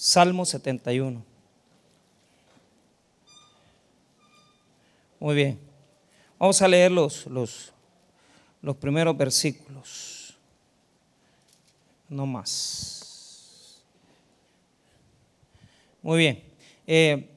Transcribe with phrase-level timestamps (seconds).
[0.00, 1.24] Salmo 71.
[5.18, 5.58] Muy bien.
[6.38, 7.72] Vamos a leer los, los,
[8.62, 10.36] los primeros versículos.
[12.08, 13.82] No más.
[16.00, 16.44] Muy bien.
[16.86, 17.28] Eh,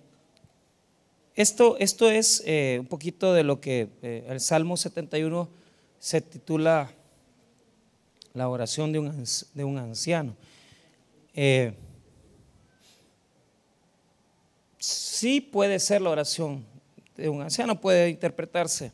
[1.33, 5.49] esto, esto, es eh, un poquito de lo que eh, el Salmo 71
[5.97, 6.91] se titula
[8.35, 9.25] la oración de un,
[9.55, 10.35] de un anciano.
[14.81, 16.65] Sí puede ser la oración
[17.15, 18.91] de un anciano, puede interpretarse,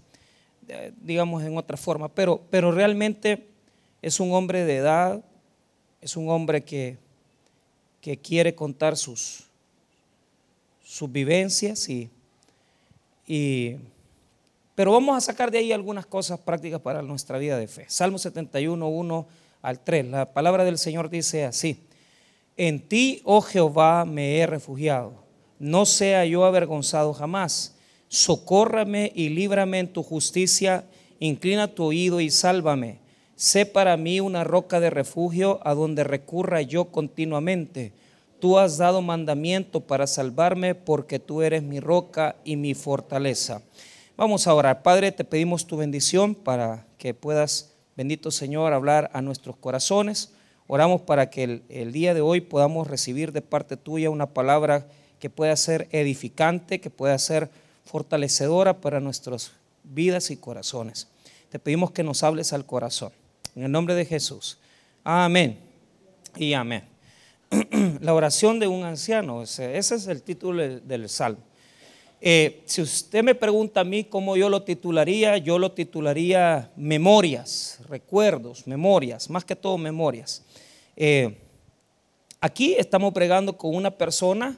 [1.02, 3.48] digamos, en otra forma, pero, pero realmente
[4.02, 5.24] es un hombre de edad,
[6.02, 6.98] es un hombre que,
[8.02, 9.46] que quiere contar sus,
[10.84, 12.10] sus vivencias y,
[13.26, 13.78] y,
[14.76, 17.86] pero vamos a sacar de ahí algunas cosas prácticas para nuestra vida de fe.
[17.88, 19.28] Salmo 71, 1
[19.62, 20.06] al 3.
[20.08, 21.82] La palabra del Señor dice así,
[22.58, 25.27] en ti, oh Jehová, me he refugiado
[25.60, 27.76] no sea yo avergonzado jamás.
[28.10, 30.86] Socórrame y líbrame en tu justicia,
[31.20, 33.00] inclina tu oído y sálvame.
[33.36, 37.94] Sé para mí una roca de refugio a donde recurra yo continuamente.
[38.40, 43.62] Tú has dado mandamiento para salvarme porque tú eres mi roca y mi fortaleza.
[44.16, 44.82] Vamos a orar.
[44.82, 50.34] Padre, te pedimos tu bendición para que puedas, bendito Señor, hablar a nuestros corazones.
[50.66, 54.88] Oramos para que el, el día de hoy podamos recibir de parte tuya una palabra
[55.20, 57.50] que pueda ser edificante, que pueda ser
[57.86, 59.52] fortalecedora para nuestras
[59.84, 61.08] vidas y corazones.
[61.50, 63.12] Te pedimos que nos hables al corazón.
[63.56, 64.58] En el nombre de Jesús.
[65.04, 65.58] Amén
[66.36, 66.84] y amén.
[68.02, 71.40] La oración de un anciano, ese es el título del salmo.
[72.20, 77.80] Eh, si usted me pregunta a mí cómo yo lo titularía, yo lo titularía memorias,
[77.88, 80.44] recuerdos, memorias, más que todo memorias.
[80.96, 81.38] Eh,
[82.42, 84.58] aquí estamos pregando con una persona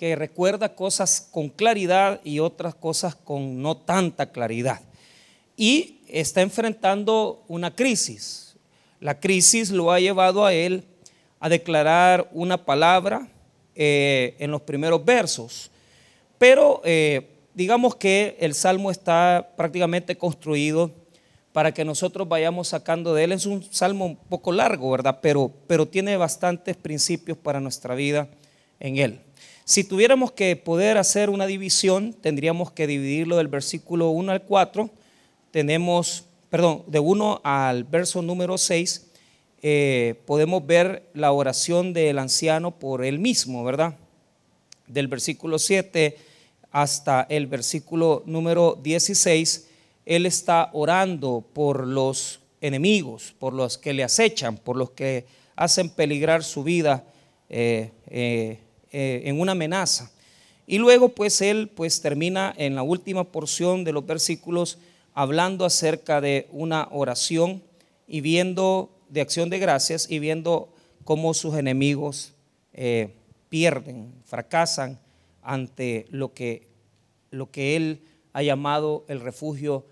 [0.00, 4.80] que recuerda cosas con claridad y otras cosas con no tanta claridad.
[5.58, 8.56] Y está enfrentando una crisis.
[8.98, 10.84] La crisis lo ha llevado a él
[11.38, 13.28] a declarar una palabra
[13.74, 15.70] eh, en los primeros versos.
[16.38, 20.90] Pero eh, digamos que el salmo está prácticamente construido
[21.52, 23.32] para que nosotros vayamos sacando de él.
[23.32, 25.18] Es un salmo un poco largo, ¿verdad?
[25.20, 28.30] Pero, pero tiene bastantes principios para nuestra vida
[28.78, 29.20] en él.
[29.64, 34.90] Si tuviéramos que poder hacer una división, tendríamos que dividirlo del versículo 1 al 4.
[35.50, 39.06] Tenemos, perdón, de 1 al verso número 6,
[39.62, 43.94] eh, podemos ver la oración del anciano por él mismo, ¿verdad?
[44.86, 46.16] Del versículo 7
[46.70, 49.68] hasta el versículo número 16,
[50.06, 55.90] él está orando por los enemigos, por los que le acechan, por los que hacen
[55.90, 57.04] peligrar su vida.
[57.48, 58.58] Eh, eh,
[58.92, 60.10] eh, en una amenaza.
[60.66, 64.78] Y luego pues él pues termina en la última porción de los versículos
[65.14, 67.62] hablando acerca de una oración
[68.08, 70.72] y viendo de acción de gracias y viendo
[71.04, 72.32] cómo sus enemigos
[72.72, 73.14] eh,
[73.48, 74.98] pierden, fracasan
[75.42, 76.66] ante lo que,
[77.30, 78.02] lo que él
[78.32, 79.86] ha llamado el refugio,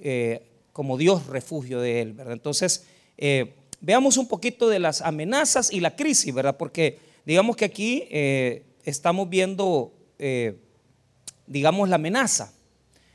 [0.00, 2.34] eh, como Dios refugio de él, ¿verdad?
[2.34, 2.84] Entonces,
[3.80, 6.58] veamos un poquito de las amenazas y la crisis, ¿verdad?
[6.58, 10.56] Porque Digamos que aquí eh, estamos viendo, eh,
[11.46, 12.52] digamos, la amenaza.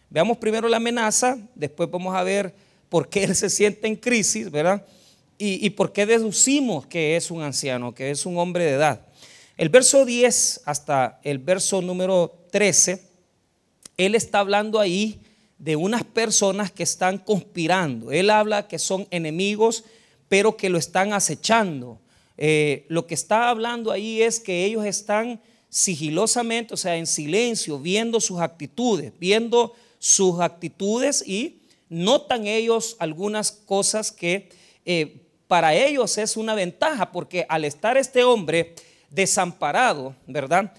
[0.09, 2.53] Veamos primero la amenaza, después vamos a ver
[2.89, 4.85] por qué él se siente en crisis, ¿verdad?
[5.37, 9.05] Y, y por qué deducimos que es un anciano, que es un hombre de edad.
[9.57, 13.03] El verso 10 hasta el verso número 13,
[13.97, 15.21] él está hablando ahí
[15.59, 18.11] de unas personas que están conspirando.
[18.11, 19.83] Él habla que son enemigos,
[20.29, 21.99] pero que lo están acechando.
[22.41, 27.77] Eh, lo que está hablando ahí es que ellos están sigilosamente, o sea, en silencio,
[27.79, 34.47] viendo sus actitudes, viendo sus actitudes y notan ellos algunas cosas que
[34.85, 35.17] eh,
[35.49, 38.73] para ellos es una ventaja, porque al estar este hombre
[39.09, 40.71] desamparado, ¿verdad?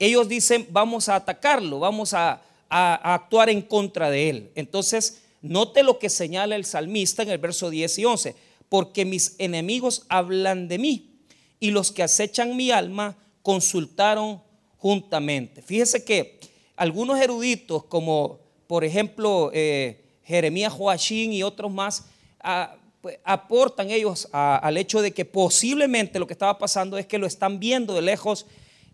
[0.00, 4.50] Ellos dicen, vamos a atacarlo, vamos a, a actuar en contra de él.
[4.56, 9.36] Entonces, note lo que señala el salmista en el verso 10 y 11 porque mis
[9.38, 11.20] enemigos hablan de mí
[11.60, 14.42] y los que acechan mi alma consultaron
[14.76, 15.62] juntamente.
[15.62, 16.40] Fíjese que
[16.76, 22.06] algunos eruditos, como por ejemplo eh, Jeremías Joachín y otros más,
[22.40, 27.18] ah, pues, aportan ellos al hecho de que posiblemente lo que estaba pasando es que
[27.18, 28.46] lo están viendo de lejos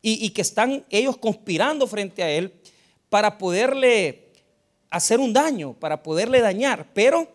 [0.02, 2.52] y, y que están ellos conspirando frente a él
[3.08, 4.28] para poderle
[4.90, 6.88] hacer un daño, para poderle dañar.
[6.92, 7.26] Pero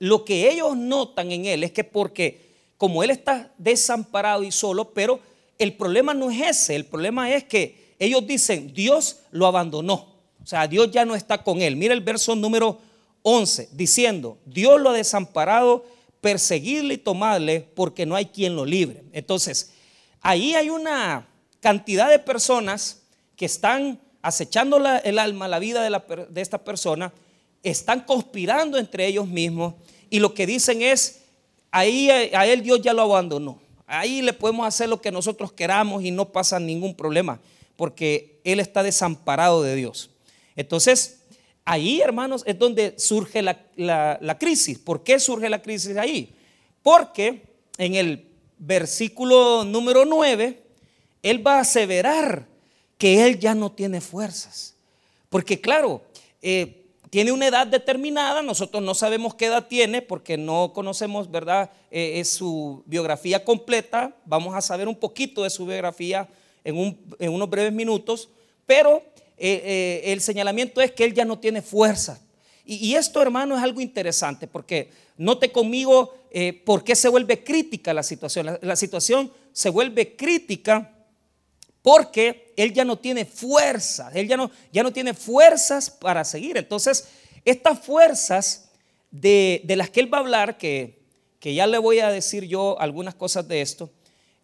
[0.00, 4.92] lo que ellos notan en él es que porque como él está desamparado y solo,
[4.92, 5.20] pero
[5.58, 10.06] el problema no es ese, el problema es que ellos dicen, Dios lo abandonó.
[10.42, 11.76] O sea, Dios ya no está con él.
[11.76, 12.78] Mira el verso número
[13.22, 15.84] 11, diciendo, Dios lo ha desamparado,
[16.22, 19.04] perseguirle y tomarle porque no hay quien lo libre.
[19.12, 19.74] Entonces,
[20.22, 21.28] ahí hay una
[21.60, 23.02] cantidad de personas
[23.36, 27.12] que están acechando el alma, la vida de, de esta persona,
[27.62, 29.74] están conspirando entre ellos mismos
[30.10, 31.22] y lo que dicen es,
[31.70, 33.60] ahí a él Dios ya lo abandonó.
[33.86, 37.40] Ahí le podemos hacer lo que nosotros queramos y no pasa ningún problema,
[37.74, 40.10] porque él está desamparado de Dios.
[40.54, 41.22] Entonces,
[41.64, 44.78] ahí, hermanos, es donde surge la, crisis.
[44.78, 46.32] ¿Por qué surge la crisis ahí?
[46.84, 47.42] Porque
[47.78, 48.28] en el
[48.58, 50.62] versículo número 9,
[51.24, 52.46] él va a aseverar
[52.96, 54.74] que él ya no tiene fuerzas.
[55.28, 56.02] Porque claro,
[56.42, 56.79] eh,
[57.10, 61.70] tiene una edad determinada, nosotros no sabemos qué edad tiene porque no conocemos, ¿verdad?
[61.90, 66.28] Eh, su biografía completa, vamos a saber un poquito de su biografía
[66.62, 68.28] en, unos breves minutos,
[68.64, 69.02] pero
[69.36, 72.20] eh, eh, el señalamiento es que él ya no tiene fuerza.
[72.64, 76.14] Y, esto, hermano, es algo interesante porque note conmigo
[76.64, 78.58] por qué se vuelve crítica la situación.
[78.62, 80.94] La, situación se vuelve crítica
[81.82, 86.56] porque él ya no tiene fuerzas, él ya no, ya no tiene fuerzas para seguir.
[86.56, 87.08] Entonces,
[87.44, 88.70] estas fuerzas
[89.10, 91.00] de, las que él va a hablar, que,
[91.38, 93.90] que, ya le voy a decir yo algunas cosas de esto,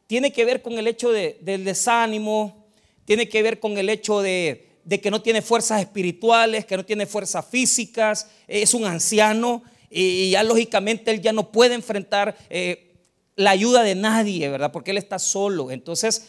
[0.06, 2.66] tiene que ver con el hecho del desánimo,
[3.04, 4.68] tiene que ver con el hecho de,
[5.02, 10.42] que no tiene fuerzas espirituales, que no tiene fuerzas físicas, es un anciano y ya
[10.42, 12.94] lógicamente él ya no puede enfrentar eh,
[13.36, 14.72] la ayuda de nadie, ¿verdad?
[14.72, 15.70] Porque él está solo.
[15.70, 16.28] Entonces,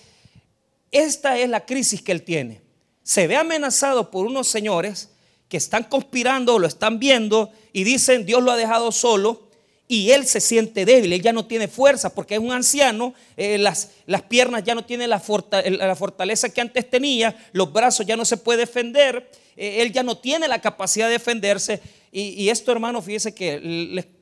[0.91, 2.61] esta es la crisis que él tiene.
[3.03, 5.09] Se ve amenazado por unos señores
[5.49, 9.47] que están conspirando, lo están viendo y dicen Dios lo ha dejado solo
[9.87, 13.57] y él se siente débil, él ya no tiene fuerza porque es un anciano, eh,
[13.57, 18.25] las, las, piernas ya no tienen la, fortaleza que antes tenía, los brazos ya no
[18.25, 21.81] se puede defender, eh, él ya no tiene la capacidad de defenderse.
[22.11, 23.59] Y, esto, hermano, fíjese que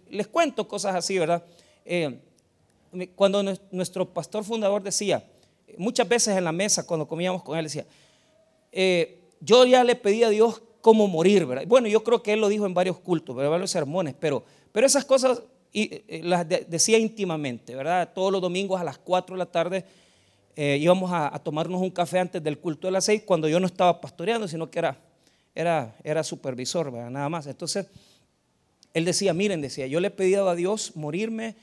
[0.09, 1.43] les, cuento cosas así, ¿verdad?
[1.85, 2.19] Eh,
[3.15, 3.41] cuando
[3.71, 5.23] nuestro pastor fundador decía,
[5.77, 7.85] muchas veces en la mesa cuando comíamos con él decía,
[8.77, 11.65] eh, yo ya le pedí a Dios cómo morir, ¿verdad?
[11.65, 14.43] Bueno, yo creo que él lo dijo en varios cultos, en varios sermones, pero,
[14.73, 15.41] pero esas cosas
[15.73, 18.11] eh, las decía íntimamente, ¿verdad?
[18.13, 19.85] Todos los domingos a las 4 de la tarde
[20.57, 23.65] eh, íbamos a, tomarnos un café antes del culto de las 6 cuando yo no
[23.65, 24.97] estaba pastoreando, sino que era,
[25.53, 27.09] era, era supervisor, ¿verdad?
[27.09, 27.47] Nada más.
[27.47, 27.87] Entonces,
[28.93, 31.55] él decía, miren, decía, yo le he pedido a Dios morirme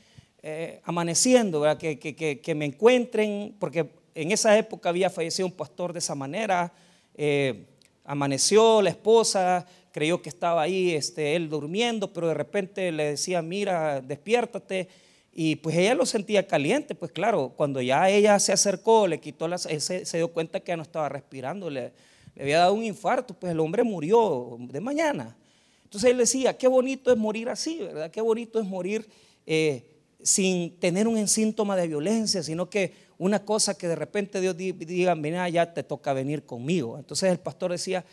[0.83, 6.15] amaneciendo, Que, que, me encuentren, porque en esa época había fallecido un pastor de esa
[6.15, 6.73] manera,
[7.15, 7.67] eh,
[8.05, 13.43] amaneció la esposa, creyó que estaba ahí este, él durmiendo, pero de repente le decía,
[13.43, 14.89] mira, despiértate,
[15.35, 19.49] y pues ella lo sentía caliente, pues claro, cuando ya ella se acercó, le quitó
[19.49, 21.93] las, se, se dio cuenta que ya no estaba respirando, le,
[22.39, 25.37] había dado un infarto, pues el hombre murió de mañana.
[25.85, 28.11] Entonces él decía, qué bonito es morir así, ¿verdad?
[28.11, 29.09] Qué bonito es morir
[29.47, 29.85] eh,
[30.23, 35.15] sin tener un síntoma de violencia, sino que una cosa que de repente Dios diga,
[35.15, 36.99] mira, ya te toca venir conmigo.
[36.99, 38.05] Entonces el pastor decía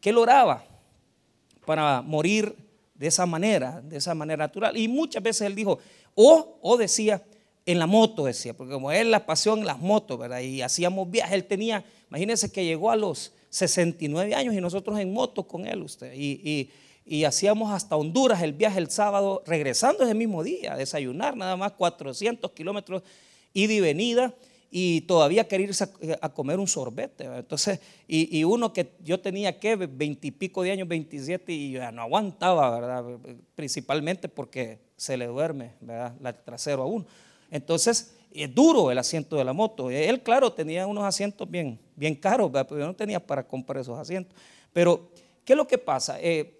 [0.00, 0.64] que él oraba
[1.64, 2.56] para morir
[2.94, 4.76] de esa manera, de esa manera natural.
[4.76, 5.78] Y muchas veces él dijo,
[6.14, 7.22] o, o decía,
[7.64, 10.40] en la moto decía, porque como él la pasión en las motos, ¿verdad?
[10.40, 15.12] Y hacíamos viajes, él tenía, imagínense que llegó a los 69 años y nosotros en
[15.12, 16.12] moto con él, usted.
[16.14, 21.56] y y hacíamos hasta Honduras el viaje el sábado, regresando ese mismo día, desayunar, nada
[21.56, 23.02] más 400 kilómetros
[23.52, 24.34] ida y venida,
[24.70, 25.88] y todavía quería irse
[26.20, 27.24] a, comer un sorbete.
[27.24, 32.78] Entonces, y, uno que yo tenía que veintipico de años, 27, y ya no aguantaba,
[32.78, 33.04] ¿verdad?
[33.54, 36.14] Principalmente porque se le duerme, ¿verdad?
[36.22, 37.06] El trasero a uno.
[37.50, 39.90] Entonces, es duro el asiento de la moto.
[39.90, 43.98] Él, claro, tenía unos asientos bien, bien caros, pero yo no tenía para comprar esos
[43.98, 44.36] asientos.
[44.72, 45.08] Pero,
[45.44, 46.18] ¿qué es lo que pasa?
[46.20, 46.55] Eh,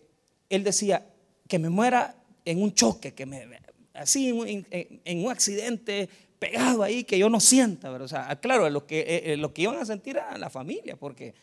[0.48, 1.06] él decía
[1.48, 3.46] que me muera en un choque, que me,
[3.94, 7.90] así en, un accidente pegado ahí, que yo no sienta.
[7.90, 10.96] O sea, claro, lo que, eh, eh, lo que iban a sentir a la familia,
[10.96, 11.34] porque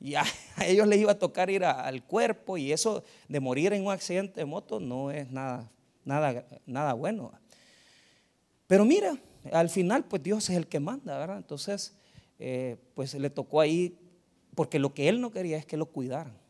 [0.00, 0.24] ya
[0.56, 3.92] a ellos les iba a tocar ir al cuerpo y eso de morir en un
[3.92, 5.70] accidente de moto no es nada,
[6.04, 7.32] nada, nada bueno.
[8.66, 9.16] Pero mira,
[9.52, 11.36] al final pues Dios es el que manda, ¿verdad?
[11.36, 11.94] Entonces,
[12.38, 13.96] eh, pues le tocó ahí,
[14.54, 16.41] porque lo que él no quería es que lo cuidaran.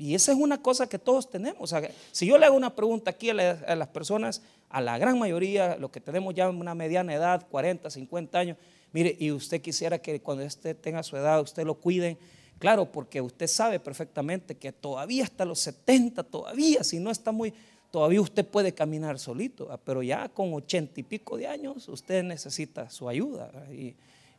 [0.00, 1.74] Y esa es una cosa que todos tenemos.
[2.10, 4.40] si yo le hago una pregunta aquí a, las personas,
[4.70, 8.56] a la gran mayoría, los que tenemos ya una mediana edad, 40, 50 años,
[8.92, 12.16] mire, y usted quisiera que cuando usted tenga su edad, usted lo cuiden,
[12.58, 17.52] claro, porque usted sabe perfectamente que todavía hasta los 70, todavía, si no está muy,
[17.90, 22.88] todavía usted puede caminar solito, pero ya con 80 y pico de años, usted necesita
[22.88, 23.52] su ayuda.
[23.70, 23.94] Y,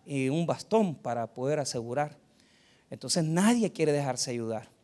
[0.08, 2.18] y un bastón para poder asegurar.
[2.89, 4.81] Entonces nadie quiere dejarse ayudar.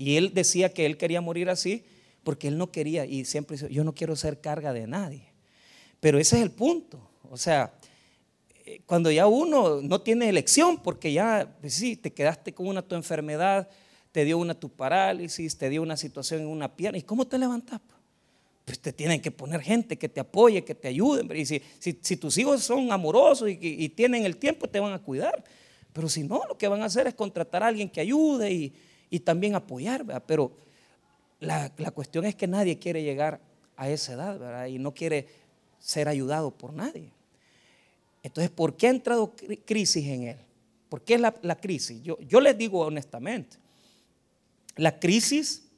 [0.00, 1.84] Y él decía que él quería morir así
[2.24, 5.28] porque él no quería y siempre dice, yo no quiero ser carga de nadie.
[6.00, 6.98] Pero ese es el punto.
[7.30, 7.74] O sea,
[8.64, 12.80] eh, cuando ya uno no tiene elección, porque ya, pues sí, te quedaste con una
[12.80, 13.68] tu enfermedad,
[14.10, 17.36] te dio una tu parálisis, te dio una situación en una pierna, ¿y cómo te
[17.36, 17.78] levantas?
[18.64, 21.38] Pues te tienen que poner gente que te apoye, que te ayude.
[21.38, 25.44] Y si, si, tus hijos son amorosos y, tienen el tiempo, te van a cuidar.
[25.92, 28.72] Pero si no, lo que van a hacer es contratar a alguien que ayude y,
[29.18, 30.04] también apoyar.
[30.24, 30.52] Pero
[31.40, 33.40] la, la, cuestión es que nadie quiere llegar
[33.76, 34.66] a esa edad ¿verdad?
[34.66, 35.26] y no quiere
[35.80, 37.10] ser ayudado por nadie.
[38.22, 40.36] Entonces, ¿por qué ha entrado crisis en él?
[40.88, 42.00] ¿Por qué la, la crisis?
[42.02, 43.56] Yo, yo les digo honestamente,
[44.76, 45.68] la crisis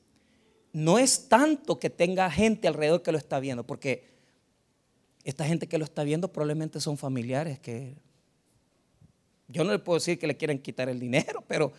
[0.73, 4.11] no es tanto que tenga gente alrededor que lo está viendo, porque
[5.25, 7.95] esta gente que lo está viendo probablemente son familiares que
[9.53, 11.73] yo no le puedo decir que le quieren quitar el dinero, pero,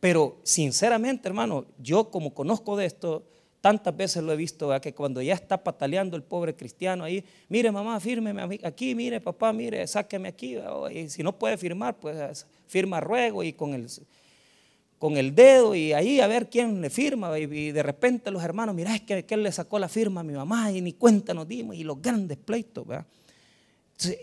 [0.00, 3.24] pero sinceramente, hermano, yo como conozco de esto,
[3.60, 7.72] Tantas veces lo he visto, que cuando ya está pataleando el pobre cristiano ahí, mire
[7.72, 10.56] mamá, fírmeme aquí, mire papá, mire, sáqueme aquí.
[10.92, 13.88] Y si no puede firmar, pues firma ruego y con el,
[15.00, 17.36] con el dedo y ahí a ver quién le firma.
[17.36, 20.24] Y, de repente los hermanos, mira, es que, que, él le sacó la firma a
[20.24, 22.86] mi mamá y ni cuenta nos dimos y los grandes pleitos.
[22.86, 23.06] ¿verdad?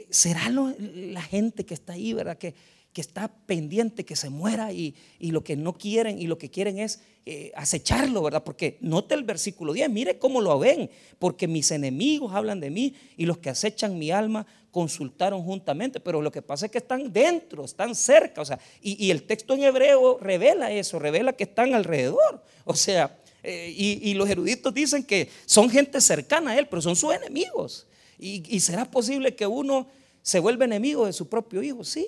[0.09, 2.37] ¿Será la gente que está ahí, verdad?
[2.37, 2.55] Que,
[2.95, 6.79] que está pendiente que se muera y, lo que no quieren y lo que quieren
[6.79, 8.41] es eh, acecharlo, ¿verdad?
[8.41, 12.93] Porque note el versículo 10, mire cómo lo ven, porque mis enemigos hablan de mí
[13.17, 17.11] y los que acechan mi alma consultaron juntamente, pero lo que pasa es que están
[17.11, 21.73] dentro, están cerca, o sea, y, el texto en hebreo revela eso, revela que están
[21.73, 26.81] alrededor, o sea, eh, y, los eruditos dicen que son gente cercana a él, pero
[26.81, 27.87] son sus enemigos.
[28.17, 29.89] Y, y será posible que uno
[30.21, 32.07] se vuelva enemigo de su propio hijo, sí,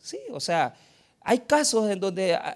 [0.00, 0.74] Sí, o sea,
[1.20, 2.54] hay casos en donde ah,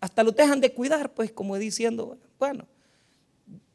[0.00, 2.66] hasta lo dejan de cuidar, pues como diciendo, bueno,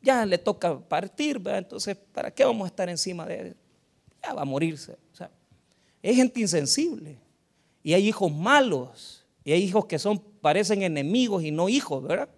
[0.02, 3.56] ya le toca partir, entonces, ¿para qué vamos a estar encima de él?
[4.24, 4.98] Ya va a morirse.
[5.12, 5.32] O sea,
[6.02, 7.18] es gente insensible.
[7.84, 9.26] Y hay hijos malos.
[9.44, 12.30] Y hay hijos que son, parecen enemigos y no hijos, ¿verdad?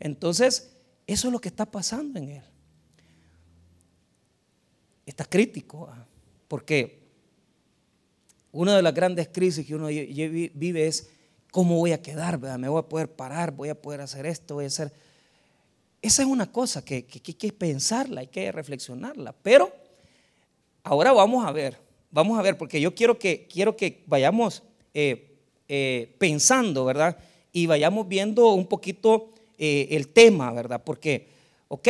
[0.00, 0.76] Entonces,
[1.06, 2.44] eso es lo que está pasando en él.
[5.06, 6.06] Está crítico, ¿ah?
[6.48, 7.03] porque
[8.54, 11.10] una de las grandes crisis que uno vive es,
[11.50, 12.38] ¿cómo voy a quedar?
[12.56, 13.50] ¿Me voy a poder parar?
[13.50, 14.54] ¿Voy a poder hacer esto?
[14.54, 14.92] ¿Voy a hacer?
[16.00, 19.34] Esa es una cosa que, hay que pensarla, hay que reflexionarla.
[19.42, 19.72] Pero
[20.84, 21.76] ahora vamos a ver,
[22.12, 24.62] vamos a ver, porque yo quiero que, vayamos
[24.94, 27.18] eh, eh, pensando, ¿verdad?
[27.50, 30.80] Y vayamos viendo un poquito eh, el tema, ¿verdad?
[30.84, 31.26] Porque,
[31.66, 31.88] ok,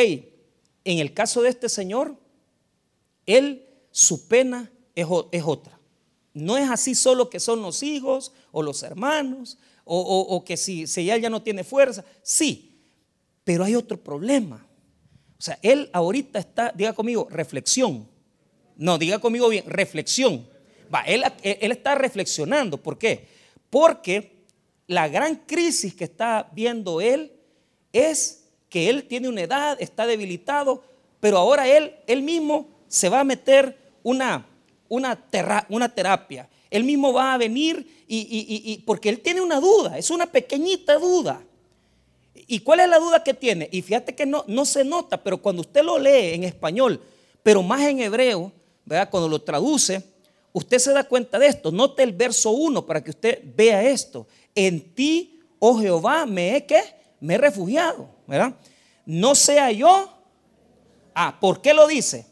[0.85, 2.17] en el caso de este señor,
[3.27, 5.07] él, su pena es
[5.45, 5.79] otra.
[6.35, 11.31] No es así solo que son los hijos o los hermanos o, que si, ya
[11.31, 12.05] no tiene fuerza.
[12.23, 12.81] Sí,
[13.45, 14.67] pero hay otro problema.
[15.39, 18.09] O sea, él ahorita está, diga conmigo, reflexión.
[18.77, 20.47] No, diga conmigo bien, reflexión.
[20.93, 22.79] Va, él, él está reflexionando.
[22.79, 23.29] ¿Por qué?
[23.71, 24.45] Porque
[24.87, 27.33] la gran crisis que está viendo él
[27.93, 30.83] es que él tiene una edad, está debilitado,
[31.21, 34.47] pero ahora él, él mismo se va a meter una,
[34.89, 35.25] una,
[35.69, 36.49] una terapia.
[36.71, 41.41] Él mismo va a venir y, porque él tiene una duda, es una pequeñita duda.
[42.47, 43.69] ¿Y cuál es la duda que tiene?
[43.71, 47.01] Y fíjate que no, no se nota, pero cuando usted lo lee en español,
[47.43, 48.53] pero más en hebreo,
[48.85, 49.09] ¿verdad?
[49.09, 50.03] cuando lo traduce,
[50.53, 51.71] usted se da cuenta de esto.
[51.71, 54.27] Note el verso 1 para que usted vea esto.
[54.55, 56.83] En ti, oh Jehová, me he, ¿qué?
[57.21, 58.55] Me he refugiado, ¿verdad?
[59.07, 60.11] No sea yo.
[61.15, 62.27] Ah, ¿por qué lo dice?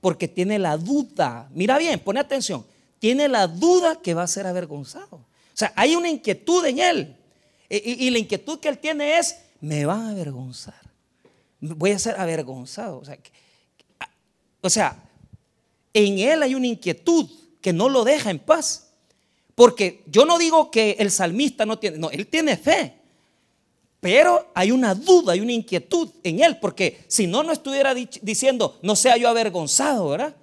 [0.00, 1.48] Porque tiene la duda.
[1.52, 2.64] Mira bien, pone atención.
[2.98, 5.16] Tiene la duda que va a ser avergonzado.
[5.16, 7.16] O sea, hay una inquietud en él.
[7.68, 10.80] Y, la inquietud que él tiene es, me van a avergonzar.
[11.60, 13.02] Voy a ser avergonzado.
[14.60, 14.96] O sea,
[15.92, 17.28] en él hay una inquietud
[17.60, 18.88] que no lo deja en paz.
[19.54, 22.97] Porque yo no digo que el salmista no tiene, no, él tiene fe.
[24.00, 28.78] Pero hay una duda, hay una inquietud en él, porque si no, no estuviera diciendo,
[28.82, 30.36] no sea yo avergonzado, ¿verdad?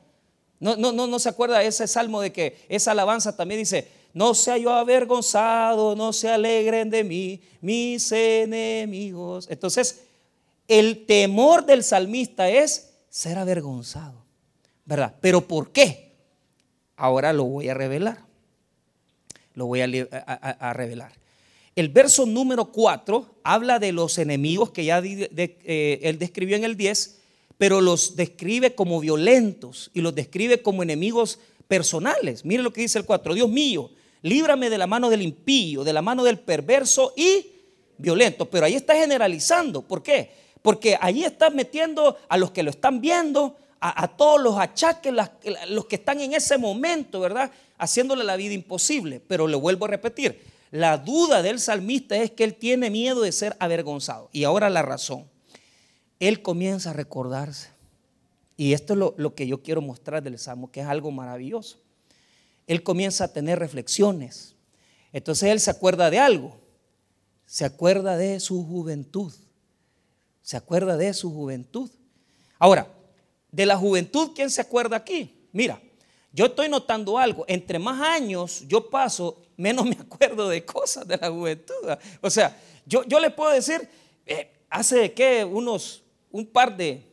[0.59, 4.33] No, no, no, no se acuerda ese salmo de que esa alabanza también dice, no
[4.33, 9.47] sea yo avergonzado, no se alegren de mí mis enemigos.
[9.49, 10.03] Entonces,
[10.67, 14.25] el temor del salmista es ser avergonzado,
[14.85, 15.15] ¿verdad?
[15.21, 16.13] Pero ¿por qué?
[16.97, 18.23] Ahora lo voy a revelar.
[19.53, 21.13] Lo voy a, a revelar.
[21.75, 26.77] El verso número 4 habla de los enemigos que ya eh, él describió en el
[26.77, 27.19] 10,
[27.57, 32.45] pero los describe como violentos y los describe como enemigos personales.
[32.45, 33.33] Mire lo que dice el 4.
[33.33, 33.89] Dios mío,
[34.21, 37.47] líbrame de la mano del impío, de la mano del perverso y
[37.97, 38.49] violento.
[38.49, 39.81] Pero ahí está generalizando.
[39.81, 40.31] ¿Por qué?
[40.61, 45.13] Porque ahí está metiendo a los que lo están viendo, a, todos los achaques,
[45.67, 47.51] los que están en ese momento, ¿verdad?
[47.77, 49.21] Haciéndole la vida imposible.
[49.27, 53.31] Pero le vuelvo a repetir, la duda del salmista es que él tiene miedo de
[53.31, 54.29] ser avergonzado.
[54.33, 55.25] Y ahora la razón.
[56.19, 57.69] Él comienza a recordarse.
[58.57, 61.79] Y esto es lo, que yo quiero mostrar del Salmo, que es algo maravilloso.
[62.67, 64.55] Él comienza a tener reflexiones.
[65.13, 66.57] Entonces él se acuerda de algo.
[67.45, 69.33] Se acuerda de su juventud.
[70.41, 71.89] Se acuerda de su juventud.
[72.59, 72.91] Ahora,
[73.49, 75.47] de la juventud, ¿quién se acuerda aquí?
[75.53, 75.81] Mira,
[76.33, 77.45] yo estoy notando algo.
[77.47, 81.75] Entre más años yo paso, menos me acuerdo de cosas de la juventud.
[82.21, 83.87] O sea, yo, yo le puedo decir,
[84.25, 87.03] eh, hace que unos, un par de,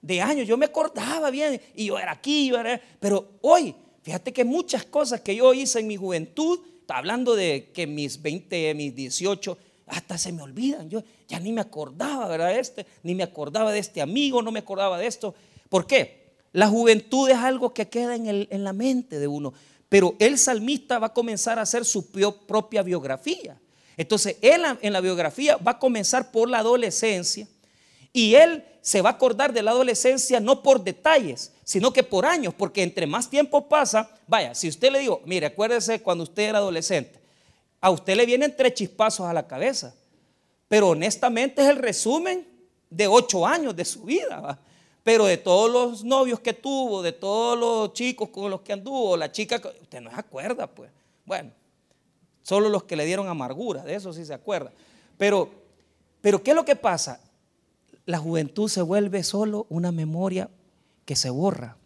[0.00, 4.32] de, años, yo me acordaba bien y yo era aquí, yo era, pero hoy, fíjate
[4.32, 8.94] que muchas cosas que yo hice en mi juventud, hablando de que mis 20, mis
[8.94, 10.88] 18, hasta se me olvidan.
[10.88, 12.58] Yo ya ni me acordaba, ¿verdad?
[12.58, 15.34] Este, ni me acordaba de este amigo, no me acordaba de esto.
[15.68, 16.28] ¿Por qué?
[16.52, 19.52] La juventud es algo que queda en, la mente de uno.
[19.88, 22.10] Pero el salmista va a comenzar a hacer su
[22.46, 23.58] propia biografía.
[23.96, 27.48] Entonces, él en la biografía va a comenzar por la adolescencia
[28.12, 32.24] y él se va a acordar de la adolescencia no por detalles, sino que por
[32.24, 36.44] años, porque entre más tiempo pasa, vaya, si usted le digo, mire, acuérdese cuando usted
[36.44, 37.20] era adolescente,
[37.80, 39.94] a usted le vienen tres chispazos a la cabeza,
[40.68, 42.46] pero honestamente es el resumen
[42.88, 44.58] de ocho años de su vida.
[45.04, 49.16] Pero de todos los novios que tuvo, de todos los chicos con los que anduvo,
[49.16, 50.90] la chica, usted no se acuerda, pues.
[51.24, 51.50] Bueno,
[52.42, 54.72] solo los que le dieron amargura, de eso sí se acuerda.
[55.16, 55.50] Pero,
[56.20, 57.20] pero ¿qué es lo que pasa?
[58.06, 60.48] La juventud se vuelve solo una memoria
[61.04, 61.76] que se borra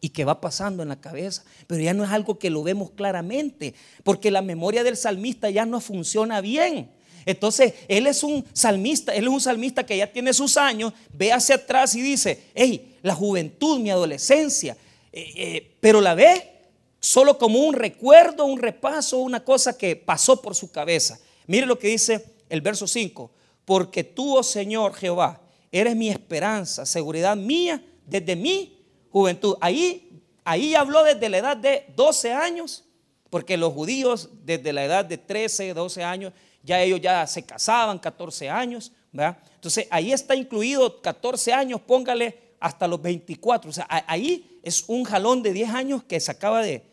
[0.00, 2.90] y que va pasando en la cabeza, pero ya no es algo que lo vemos
[2.90, 6.90] claramente, porque la memoria del salmista ya no funciona bien.
[7.26, 11.32] Entonces, él es un salmista, él es un salmista que ya tiene sus años, ve
[11.32, 14.76] hacia atrás y dice, hey, la juventud, mi adolescencia,
[15.12, 16.52] eh, eh, pero la ve
[17.00, 21.18] solo como un recuerdo, un repaso, una cosa que pasó por su cabeza.
[21.46, 23.30] Mire lo que dice el verso 5,
[23.64, 25.40] porque tú, oh Señor Jehová,
[25.72, 28.78] eres mi esperanza, seguridad mía desde mi
[29.10, 29.56] juventud.
[29.60, 32.84] Ahí, ahí habló desde la edad de 12 años,
[33.30, 37.98] porque los judíos desde la edad de 13, 12 años ya ellos ya se casaban,
[37.98, 39.38] 14 años, ¿verdad?
[39.54, 45.04] Entonces ahí está incluido 14 años, póngale hasta los 24, o sea, ahí es un
[45.04, 46.84] jalón de 10 años que se acaba de,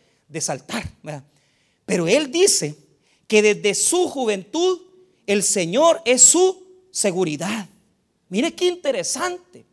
[0.42, 0.84] saltar.
[1.86, 2.76] Pero él dice
[3.28, 4.82] que desde su juventud
[5.26, 7.68] el Señor es su seguridad.
[8.30, 9.66] Mire qué interesante.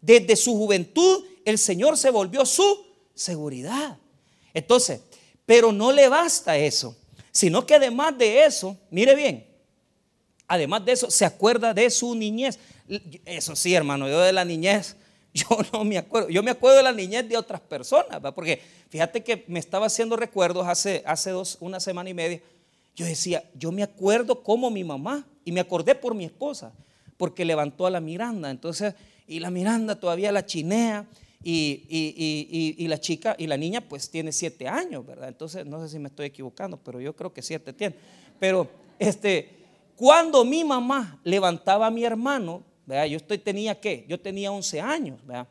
[0.00, 3.98] Desde su juventud el Señor se volvió su seguridad.
[4.54, 5.00] Entonces,
[5.46, 6.96] pero no le basta eso
[7.32, 9.46] sino que además de eso, mire bien,
[10.46, 12.58] además de eso, se acuerda de su niñez.
[13.24, 14.96] Eso sí, hermano, yo de la niñez,
[15.34, 16.28] yo no me acuerdo.
[16.28, 20.16] Yo me acuerdo de la niñez de otras personas, porque fíjate que me estaba haciendo
[20.16, 22.40] recuerdos hace, hace dos, una semana y media.
[22.96, 26.72] Yo decía, yo me acuerdo como mi mamá, y me acordé por mi esposa,
[27.16, 28.50] porque levantó a la Miranda.
[28.50, 28.94] Entonces,
[29.26, 31.06] y la Miranda todavía la chinea,
[31.42, 35.28] y, la chica y la niña pues tiene siete años, ¿verdad?
[35.28, 37.94] Entonces no sé si me estoy equivocando, pero yo creo que siete tiene.
[38.38, 39.48] Pero este,
[39.96, 43.06] cuando mi mamá levantaba a mi hermano, ¿verdad?
[43.06, 44.04] Yo estoy, tenía qué?
[44.08, 45.46] Yo tenía 11 años, ¿verdad?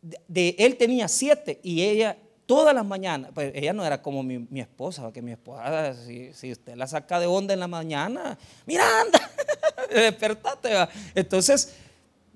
[0.00, 4.60] De, él tenía siete y ella todas las mañanas, pues ella no era como mi,
[4.60, 9.20] esposa, porque mi esposa, si, si, usted la saca de onda en la mañana, Miranda,
[9.94, 10.68] despertate.
[10.68, 10.90] ¿verdad?
[11.14, 11.76] Entonces,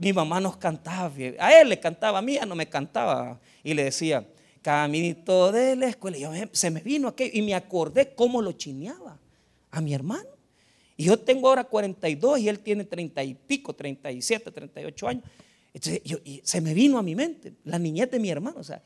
[0.05, 3.41] mi mamá nos cantaba, a él le cantaba, a mí ya no me cantaba.
[3.63, 4.27] Y le decía,
[4.61, 6.19] caminito de la escuela.
[6.19, 9.19] Yo, se me vino aquello y me acordé cómo lo chineaba
[9.71, 10.29] a mi hermano.
[10.99, 15.25] Y yo tengo ahora 42 y él tiene 30 y pico, 37, 38 años.
[15.73, 18.61] Entonces, y se me vino a mi mente la niñez de mi hermano.
[18.61, 18.83] O sea,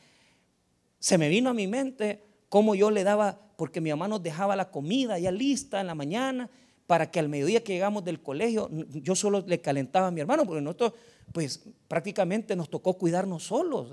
[1.01, 4.55] se me vino a mi mente cómo yo le daba, porque mi mamá nos dejaba
[4.55, 6.49] la comida ya lista en la mañana
[6.89, 10.47] para que al mediodía que llegamos del colegio, yo solo le calentaba a mi hermano,
[10.47, 10.95] porque nosotros,
[11.35, 13.91] pues prácticamente nos tocó cuidarnos solos.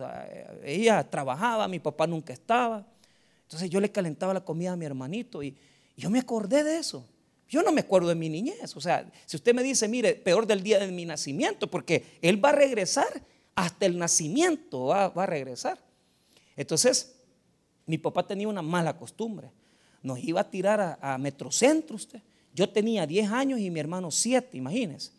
[0.63, 2.87] Ella trabajaba, mi papá nunca estaba.
[3.41, 5.57] Entonces yo le calentaba la comida a mi hermanito y,
[5.97, 7.05] yo me acordé de eso.
[7.49, 8.77] Yo no me acuerdo de mi niñez.
[8.77, 12.43] O sea, si usted me dice, mire, peor del día de mi nacimiento, porque él
[12.43, 13.07] va a regresar
[13.55, 15.79] hasta el nacimiento, va, a regresar.
[16.55, 17.17] Entonces,
[17.85, 19.51] mi papá tenía una mala costumbre.
[20.01, 22.21] Nos iba a tirar a, a Metrocentro usted
[22.55, 25.11] yo tenía 10 años y mi hermano 7, imagínense.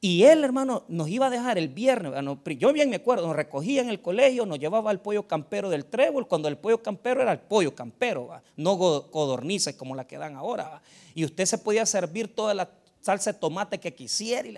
[0.00, 2.12] Y él, hermano, nos iba a dejar el viernes.
[2.58, 5.84] yo bien me acuerdo, nos recogía en el colegio, nos llevaba al pollo campero del
[5.84, 10.34] trébol, cuando el pollo campero era el pollo campero, no codornices como la que dan
[10.34, 10.82] ahora.
[11.14, 12.68] Y usted se podía servir toda la
[13.00, 14.56] salsa de tomate que quisiera y,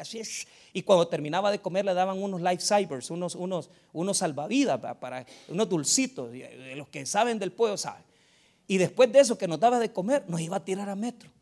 [0.73, 5.69] y cuando terminaba de comer le daban unos lifesavers, unos, unos, unos salvavidas, para, unos
[5.69, 6.31] dulcitos.
[6.75, 8.03] Los que saben del pollo saben.
[8.67, 11.34] Y después de eso que nos daba de comer, nos iba a tirar a metro.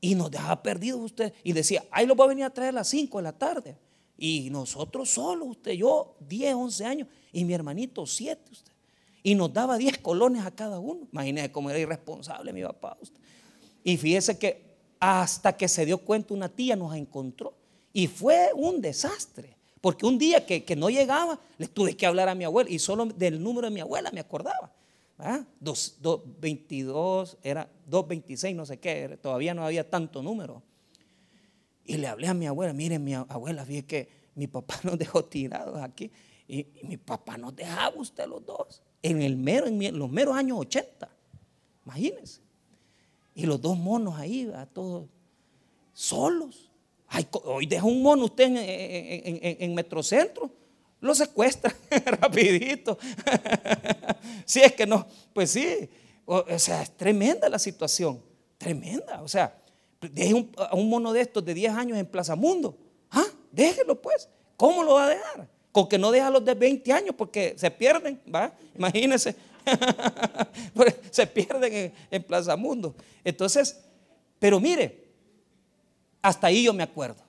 [0.00, 1.32] Y nos dejaba perdidos usted.
[1.44, 3.76] Y decía, ahí lo va a venir a traer a las 5 de la tarde.
[4.16, 7.08] Y nosotros solos, usted, yo, 10, 11 años.
[7.32, 8.72] Y mi hermanito, 7, usted.
[9.22, 11.06] Y nos daba 10 colones a cada uno.
[11.12, 12.96] Imagínese cómo era irresponsable mi papá.
[13.00, 13.20] Usted.
[13.84, 17.54] Y fíjese que hasta que se dio cuenta una tía nos encontró.
[17.92, 19.56] Y fue un desastre.
[19.80, 22.70] Porque un día que, que no llegaba, le tuve que hablar a mi abuela.
[22.70, 24.72] Y solo del número de mi abuela me acordaba.
[25.60, 27.38] 222, ¿Ah?
[27.42, 30.62] era 226, no sé qué, todavía no había tanto número.
[31.84, 35.24] Y le hablé a mi abuela, miren mi abuela, fíjese que mi papá nos dejó
[35.24, 36.10] tirados aquí.
[36.46, 40.58] Y, mi papá nos dejaba usted los dos, en, el mero, en los meros años
[40.58, 41.08] 80.
[41.84, 42.40] Imagínense.
[43.34, 45.08] Y los dos monos ahí, todos
[45.92, 46.70] solos.
[47.44, 50.59] hoy deja un mono usted en, en, en Metrocentro
[51.00, 51.74] lo secuestra
[52.06, 52.98] rapidito.
[54.44, 55.88] si es que no, pues sí,
[56.24, 58.22] o, sea, es tremenda la situación,
[58.58, 59.22] tremenda.
[59.22, 59.56] O sea,
[60.00, 62.76] deje a un mono de estos de 10 años en Plaza Mundo.
[63.10, 64.28] Ah, déjelo pues.
[64.56, 65.48] ¿Cómo lo va a dejar?
[65.72, 68.52] Con que no deja los de 20 años porque se pierden, ¿va?
[68.76, 69.34] Imagínense.
[71.10, 72.94] se pierden en, en Plaza Mundo.
[73.24, 73.80] Entonces,
[74.38, 75.08] pero mire,
[76.20, 77.22] hasta ahí yo me acuerdo.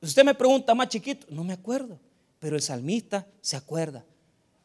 [0.00, 1.98] Usted me pregunta más chiquito, no me acuerdo.
[2.44, 4.04] Pero el salmista se acuerda.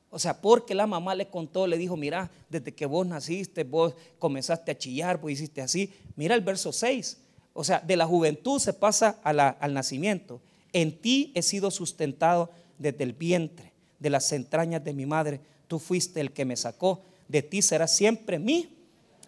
[0.10, 3.94] O sea, porque la mamá le contó, le dijo, mira, desde que vos naciste, vos
[4.18, 5.94] comenzaste a chillar, vos hiciste así.
[6.18, 7.20] Mira el verso 6.
[7.54, 10.42] O sea, de la juventud se pasa al nacimiento.
[10.74, 15.40] En ti he sido sustentado desde el vientre, de las entrañas de mi madre.
[15.70, 17.02] Tú fuiste el que me sacó.
[17.30, 18.76] De ti será siempre mi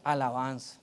[0.03, 0.77] alabanza.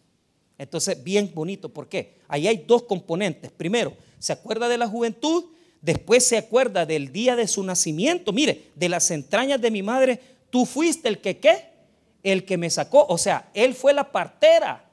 [0.57, 1.68] Entonces, bien bonito.
[1.68, 2.16] ¿Por qué?
[2.28, 3.50] Ahí hay dos componentes.
[3.50, 5.50] Primero, se acuerda de la juventud
[5.81, 8.33] Después se acuerda del día de su nacimiento.
[8.33, 11.67] Mire, de las entrañas de mi madre, tú fuiste el que qué?
[12.23, 13.07] El que me sacó.
[13.09, 14.85] O sea, él fue la partera.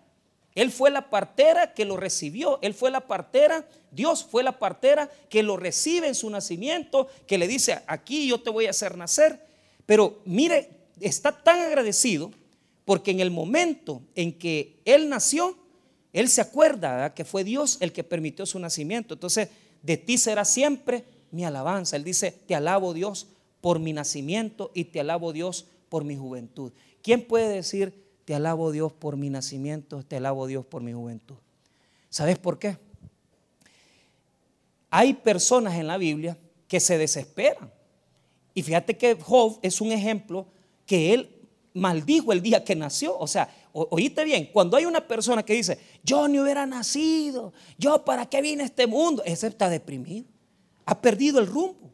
[0.53, 2.59] Él fue la partera que lo recibió.
[2.61, 3.65] Él fue la partera.
[3.91, 8.39] Dios fue la partera que lo recibe en su nacimiento, que le dice, aquí yo
[8.39, 9.39] te voy a hacer nacer.
[9.85, 10.69] Pero mire,
[10.99, 12.31] está tan agradecido
[12.85, 15.57] porque en el momento en que él nació,
[16.13, 19.15] él se acuerda que fue Dios el que permitió su nacimiento.
[19.15, 19.49] Entonces,
[19.85, 21.95] de ti será siempre mi alabanza.
[21.95, 23.27] Él dice, te alabo Dios
[23.61, 26.71] por mi nacimiento y te alabo Dios por mi juventud.
[27.01, 27.93] ¿Quién puede decir,
[28.25, 31.35] te alabo Dios por mi nacimiento, te alabo Dios por mi juventud?
[32.09, 32.77] ¿Sabes por qué?
[34.89, 37.71] Hay personas en la Biblia que se desesperan.
[38.53, 40.47] Y fíjate que Job es un ejemplo
[40.85, 41.29] que él
[41.73, 43.17] maldijo el día que nació.
[43.19, 48.05] O sea, oíste bien, cuando hay una persona que dice, yo ni hubiera nacido, yo
[48.05, 50.27] para qué vine a este mundo, ese está deprimido.
[50.85, 51.91] Ha perdido el rumbo,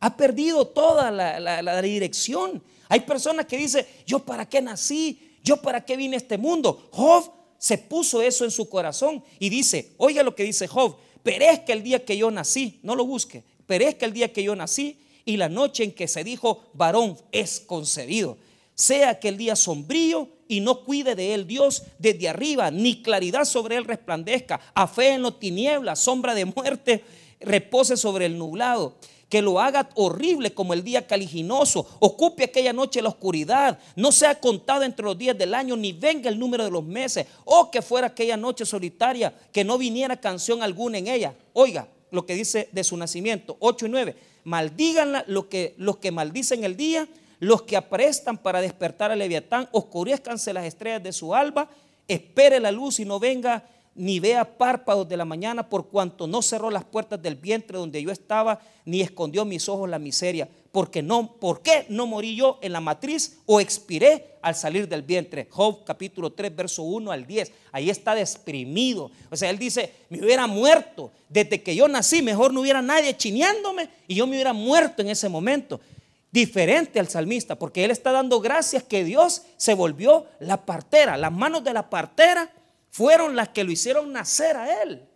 [0.00, 2.62] ha perdido toda la, dirección.
[2.88, 6.88] Hay personas que dicen, yo para qué nací, yo para qué vine a este mundo.
[6.90, 11.72] Job se puso eso en su corazón y dice, oiga lo que dice Job, perezca
[11.72, 15.36] el día que yo nací, no lo busque, perezca el día que yo nací y
[15.36, 18.36] la noche en que se dijo, varón es concebido
[18.80, 23.76] sea aquel día sombrío y no cuide de él Dios desde arriba, ni claridad sobre
[23.76, 27.04] él resplandezca, a fe en los tinieblas, sombra de muerte
[27.40, 28.96] repose sobre el nublado.
[29.28, 34.40] Que lo haga horrible como el día caliginoso, ocupe aquella noche la oscuridad, no sea
[34.40, 37.80] contado entre los días del año, ni venga el número de los meses, o que
[37.80, 41.34] fuera aquella noche solitaria, que no viniera canción alguna en ella.
[41.52, 44.16] Oiga lo que dice de su nacimiento, 8 y 9.
[44.42, 47.06] Maldíganla que, los que maldicen el día
[47.40, 51.68] los que aprestan para despertar al leviatán, oscurezcanse las estrellas de su alba,
[52.06, 56.42] espere la luz y no venga ni vea párpados de la mañana, por cuanto no
[56.42, 60.48] cerró las puertas del vientre donde yo estaba, ni escondió mis ojos la miseria.
[60.70, 65.02] Porque no, ¿por qué no morí yo en la matriz o expiré al salir del
[65.02, 65.48] vientre?
[65.50, 67.52] Job capítulo 3, verso 1 al 10.
[67.72, 69.10] Ahí está desprimido.
[69.30, 73.16] O sea, él dice, me hubiera muerto desde que yo nací, mejor no hubiera nadie
[73.16, 75.80] chineándome y yo me hubiera muerto en ese momento
[76.30, 81.16] diferente al salmista, porque él está dando gracias que Dios se volvió la partera.
[81.16, 82.50] Las manos de la partera
[82.90, 85.06] fueron las que lo hicieron nacer a él.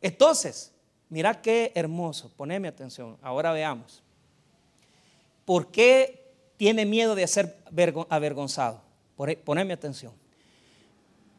[0.00, 0.72] Entonces,
[1.08, 4.02] mira qué hermoso, poneme atención, ahora veamos.
[5.44, 7.56] ¿Por qué tiene miedo de ser
[8.08, 8.80] avergonzado?
[9.44, 10.12] Poneme atención.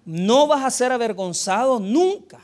[0.06, 2.42] No vas a ser avergonzado nunca,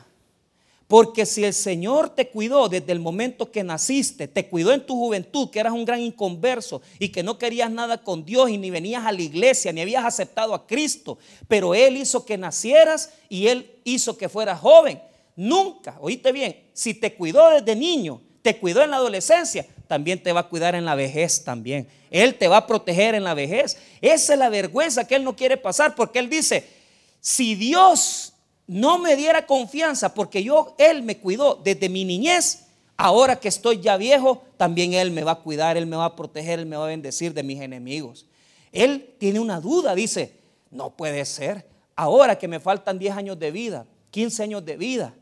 [0.88, 4.96] Porque si el Señor te cuidó desde el momento que naciste, te cuidó en tu
[4.96, 8.70] juventud, que eras un gran inconverso y que no querías nada con Dios y ni
[8.70, 11.18] venías a la iglesia, ni habías aceptado a Cristo,
[11.50, 15.02] pero Él hizo que nacieras y Él hizo que fueras joven.
[15.36, 20.32] Nunca, oíste bien, si te cuidó desde niño, te cuidó en la adolescencia, también te
[20.32, 21.90] va a cuidar en la vejez también.
[22.10, 23.78] Él te va a proteger en la vejez.
[24.00, 26.66] Esa es la vergüenza que Él no quiere pasar porque Él dice,
[27.20, 28.34] si Dios
[28.68, 32.66] no me diera confianza porque yo, Él me cuidó desde mi niñez,
[32.98, 36.16] ahora que estoy ya viejo, también Él me va a cuidar, Él me va a
[36.16, 38.26] proteger, Él me va a bendecir de mis enemigos.
[38.72, 43.52] Él tiene una duda, dice, no puede ser, ahora que me faltan 10 años de
[43.52, 45.14] vida, 15 años de vida,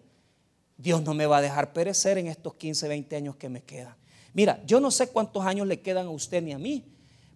[0.78, 3.96] Dios no me va a dejar perecer en estos 15, 20 años que me quedan.
[4.34, 6.84] Mira, yo no sé cuántos años le quedan a usted ni a mí.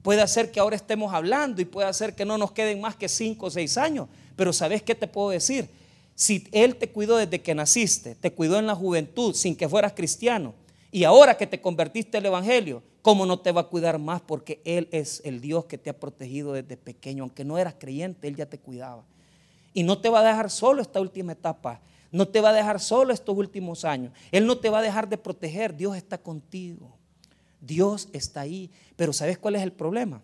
[0.02, 3.08] Puede ser que ahora estemos hablando y puede ser que no nos queden más que
[3.08, 4.10] 5 o 6 años.
[4.36, 5.70] Pero ¿sabes qué te puedo decir?
[6.20, 9.94] Si Él te cuidó desde que naciste, te cuidó en la juventud sin que fueras
[9.94, 10.54] cristiano,
[10.92, 14.20] y ahora que te convertiste al Evangelio, ¿cómo no te va a cuidar más?
[14.20, 17.24] Porque Él es el Dios que te ha protegido desde pequeño.
[17.24, 19.06] Aunque no eras creyente, Él ya te cuidaba.
[19.74, 21.80] Y no te va a dejar solo esta última etapa.
[22.12, 24.12] No te va a dejar solo estos últimos años.
[24.30, 25.74] Él no te va a dejar de proteger.
[25.74, 26.98] Dios está contigo.
[27.62, 28.70] Dios está ahí.
[28.98, 30.22] Pero ¿sabes cuál es el problema?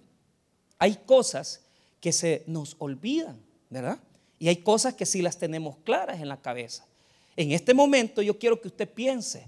[0.78, 1.64] Hay cosas
[2.02, 3.98] que se nos olvidan, ¿verdad?
[4.40, 6.86] Y hay cosas que sí las tenemos claras en la cabeza.
[7.38, 9.48] En este momento yo quiero que usted piense,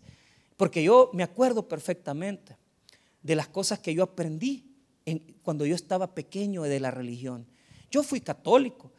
[0.56, 2.58] porque yo me acuerdo perfectamente
[3.22, 4.64] de las cosas que yo aprendí
[5.44, 7.46] cuando yo estaba pequeño de la religión.
[7.90, 8.92] Yo fui católico,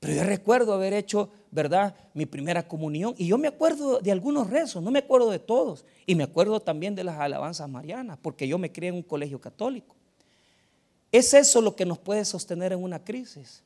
[0.00, 3.14] pero yo recuerdo haber hecho, ¿verdad?, mi primera comunión.
[3.16, 5.86] Y yo me acuerdo de algunos rezos, no me acuerdo de todos.
[6.04, 9.40] Y me acuerdo también de las alabanzas marianas, porque yo me crié en un colegio
[9.40, 9.96] católico.
[11.10, 13.62] ¿Es eso lo que nos puede sostener en una crisis?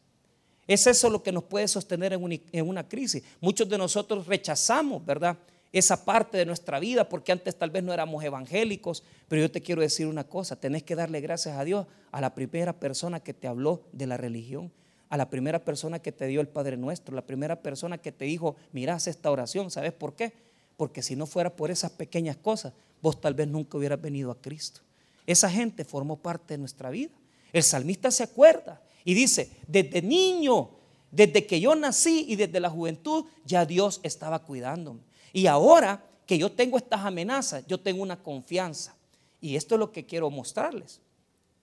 [0.68, 3.24] Es eso lo que nos puede sostener en una, crisis.
[3.40, 5.38] Muchos de nosotros rechazamos, ¿verdad?
[5.72, 9.62] Esa parte de nuestra vida porque antes tal vez no éramos evangélicos, pero yo te
[9.62, 13.33] quiero decir una cosa, tenés que darle gracias a Dios a la primera persona que
[13.33, 14.70] te habló de la religión,
[15.09, 18.26] a la primera persona que te dio el Padre Nuestro, la primera persona que te
[18.26, 20.35] dijo, mirá, esta oración, ¿sabes por qué?
[20.76, 24.38] Porque si no fuera por esas pequeñas cosas, vos tal vez nunca hubieras venido a
[24.38, 24.83] Cristo.
[25.26, 27.12] Esa gente formó parte de nuestra vida.
[27.54, 30.70] El salmista se acuerda y dice, desde niño,
[31.11, 35.00] desde que yo nací y desde la juventud, ya Dios estaba cuidándome.
[35.32, 38.94] Y ahora que yo tengo estas amenazas, yo tengo una confianza.
[39.40, 41.00] Y esto es lo que quiero mostrarles.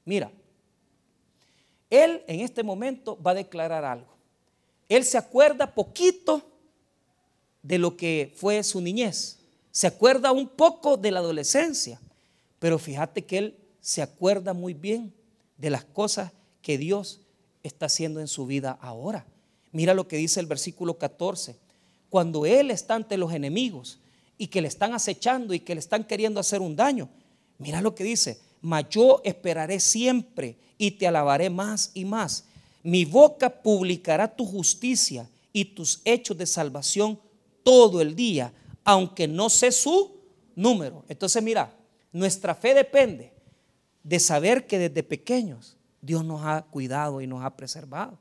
[0.05, 0.31] Mira,
[1.89, 4.15] él en este momento va a declarar algo.
[4.89, 6.41] Él se acuerda poquito
[7.61, 9.39] de lo que fue su niñez.
[9.71, 11.99] Se acuerda un poco de la adolescencia.
[12.59, 15.13] Pero fíjate que él se acuerda muy bien
[15.57, 17.21] de las cosas que Dios
[17.67, 19.25] está haciendo en su vida ahora.
[19.71, 21.55] Mira lo que dice el versículo 14.
[22.09, 23.99] Cuando Él está ante los enemigos
[24.37, 27.09] y que le están acechando y que le están queriendo hacer un daño,
[27.57, 28.39] mira lo que dice.
[28.61, 32.45] Mas yo esperaré siempre y te alabaré más y más.
[32.83, 37.19] Mi boca publicará tu justicia y tus hechos de salvación
[37.63, 40.15] todo el día, aunque no sé su
[40.55, 41.03] número.
[41.09, 41.75] Entonces mira,
[42.11, 43.33] nuestra fe depende
[44.03, 45.74] de saber que desde pequeños
[46.05, 48.17] Dios nos ha cuidado y nos ha preservado.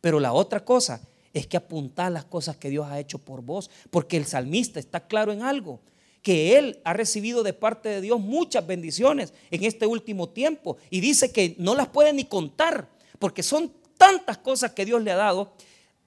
[0.00, 1.00] Pero la otra cosa
[1.32, 5.06] es que apuntar las cosas que Dios ha hecho por vos, porque el salmista está
[5.06, 5.80] claro en algo,
[6.22, 11.00] que él ha recibido de parte de Dios muchas bendiciones en este último tiempo y
[11.00, 15.16] dice que no las puede ni contar, porque son tantas cosas que Dios le ha
[15.16, 15.52] dado,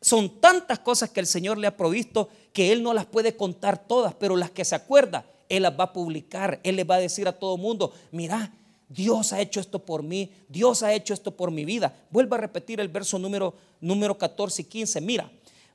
[0.02, 3.86] son tantas cosas que el Señor le ha provisto que él no las puede contar
[3.86, 7.00] todas, pero las que se acuerda, él las va a publicar, él le va a
[7.00, 8.54] decir a todo mundo, mira,
[8.90, 11.94] Dios ha hecho esto por mí, Dios ha hecho esto por mi vida.
[12.10, 15.02] Vuelvo a repetir el verso número, número 14 y 15.
[15.02, 15.30] Mira,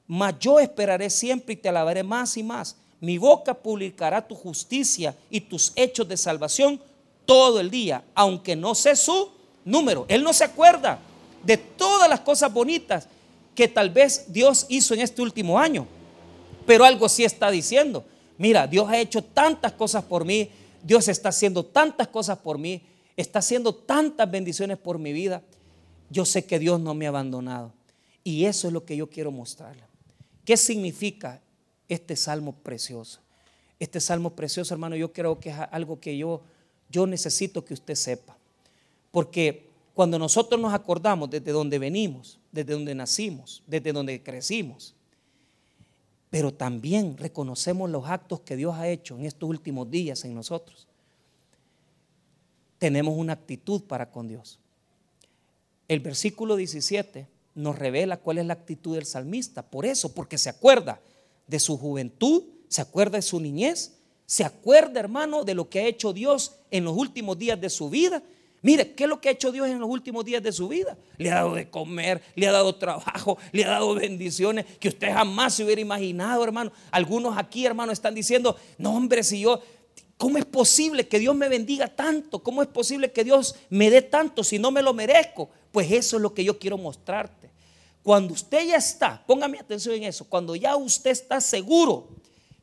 [0.06, 2.76] mas yo esperaré siempre y te alabaré más y más.
[3.00, 6.80] Mi boca publicará tu justicia y tus hechos de salvación
[7.26, 9.30] todo el día, aunque no sé su
[9.64, 10.06] número.
[10.08, 10.98] Él no se acuerda
[11.42, 13.08] de todas las cosas bonitas
[13.54, 15.86] que tal vez Dios hizo en este último año,
[16.66, 18.04] pero algo sí está diciendo.
[18.38, 20.50] Mira, Dios ha hecho tantas cosas por mí,
[20.82, 22.82] Dios está haciendo tantas cosas por mí,
[23.16, 25.42] está haciendo tantas bendiciones por mi vida,
[26.10, 27.72] yo sé que Dios no me ha abandonado.
[28.24, 29.82] Y eso es lo que yo quiero mostrarle.
[30.44, 31.40] ¿Qué significa
[31.88, 33.20] este salmo precioso?
[33.78, 36.42] Este salmo precioso, hermano, yo creo que es algo que yo,
[36.88, 38.36] yo necesito que usted sepa.
[39.10, 44.94] Porque cuando nosotros nos acordamos desde donde venimos, desde donde nacimos, desde donde crecimos,
[46.30, 50.86] pero también reconocemos los actos que Dios ha hecho en estos últimos días en nosotros
[52.82, 54.58] tenemos una actitud para con Dios.
[55.86, 59.62] El versículo 17 nos revela cuál es la actitud del salmista.
[59.62, 61.00] Por eso, porque se acuerda
[61.46, 65.86] de su juventud, se acuerda de su niñez, se acuerda, hermano, de lo que ha
[65.86, 68.20] hecho Dios en los últimos días de su vida.
[68.62, 70.98] Mire, ¿qué es lo que ha hecho Dios en los últimos días de su vida?
[71.18, 75.12] Le ha dado de comer, le ha dado trabajo, le ha dado bendiciones que usted
[75.12, 76.72] jamás se hubiera imaginado, hermano.
[76.90, 79.60] Algunos aquí, hermano, están diciendo, no, hombre, si yo,
[80.22, 82.44] ¿cómo es posible que Dios me bendiga tanto?
[82.44, 85.50] ¿Cómo es posible que Dios me dé tanto si no me lo merezco?
[85.72, 87.50] Pues eso es lo que yo quiero mostrarte.
[88.04, 92.06] Cuando usted ya está, póngame atención en eso, cuando ya usted está seguro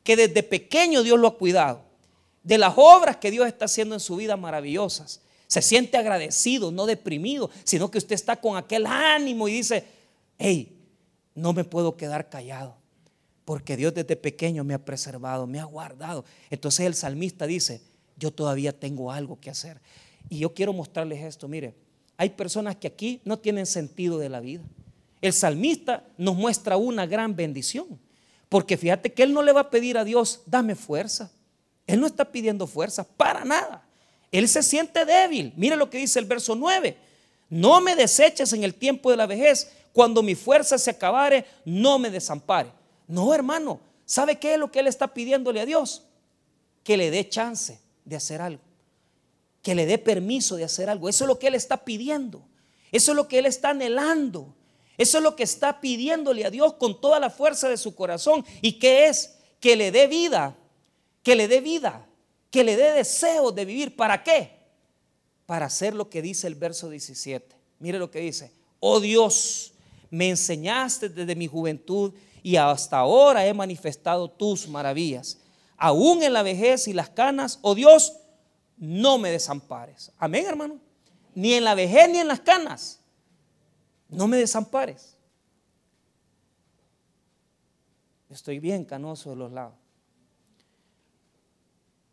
[0.02, 1.82] que desde pequeño Dios lo ha cuidado,
[2.42, 6.86] de las obras que Dios está haciendo en su vida maravillosas, se siente agradecido, no
[6.86, 9.84] deprimido, sino que usted está con aquel ánimo y dice,
[10.38, 10.78] hey,
[11.34, 12.74] no me puedo quedar callado,
[13.44, 16.24] porque Dios desde pequeño me ha preservado, me ha guardado.
[16.50, 17.82] Entonces el salmista dice,
[18.16, 19.80] yo todavía tengo algo que hacer.
[20.28, 21.74] Y yo quiero mostrarles esto, mire,
[22.16, 24.62] hay personas que aquí no tienen sentido de la vida.
[25.20, 27.98] El salmista nos muestra una gran bendición,
[28.48, 31.32] porque fíjate que él no le va a pedir a Dios, dame fuerza.
[31.86, 33.86] Él no está pidiendo fuerza para nada.
[34.30, 35.52] Él se siente débil.
[35.56, 36.96] Mire lo que dice el verso 9.
[37.48, 39.72] No me deseches en el tiempo de la vejez.
[39.92, 42.70] Cuando mi fuerza se acabare, no me desampare.
[43.10, 43.80] No, hermano.
[44.06, 46.04] ¿Sabe qué es lo que él está pidiéndole a Dios?
[46.82, 48.62] Que le dé chance de hacer algo.
[49.62, 51.08] Que le dé permiso de hacer algo.
[51.08, 52.42] Eso es lo que él está pidiendo.
[52.90, 54.54] Eso es lo que él está anhelando.
[54.96, 58.44] Eso es lo que está pidiéndole a Dios con toda la fuerza de su corazón.
[58.62, 59.36] ¿Y qué es?
[59.60, 60.56] Que le dé vida.
[61.22, 62.06] Que le dé vida
[62.50, 63.96] que le dé deseo de vivir.
[63.96, 64.50] ¿Para qué?
[65.46, 67.56] Para hacer lo que dice el verso 17.
[67.78, 68.52] Mire lo que dice.
[68.80, 69.72] Oh Dios,
[70.10, 75.40] me enseñaste desde mi juventud y hasta ahora he manifestado tus maravillas.
[75.76, 78.16] Aún en la vejez y las canas, oh Dios,
[78.76, 80.12] no me desampares.
[80.18, 80.78] Amén, hermano.
[81.34, 83.00] Ni en la vejez ni en las canas.
[84.08, 85.16] No me desampares.
[88.28, 89.80] Estoy bien canoso de los lados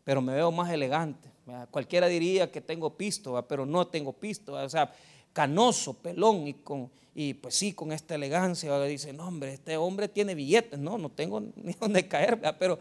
[0.08, 1.30] pero me veo más elegante.
[1.70, 4.54] Cualquiera diría que tengo pisto, pero no tengo pisto.
[4.54, 4.90] O sea,
[5.34, 10.06] canoso, pelón y con y pues sí, con esta elegancia, dice, no hombre, este hombre
[10.06, 12.78] tiene billetes, no, no tengo ni dónde caer, pero,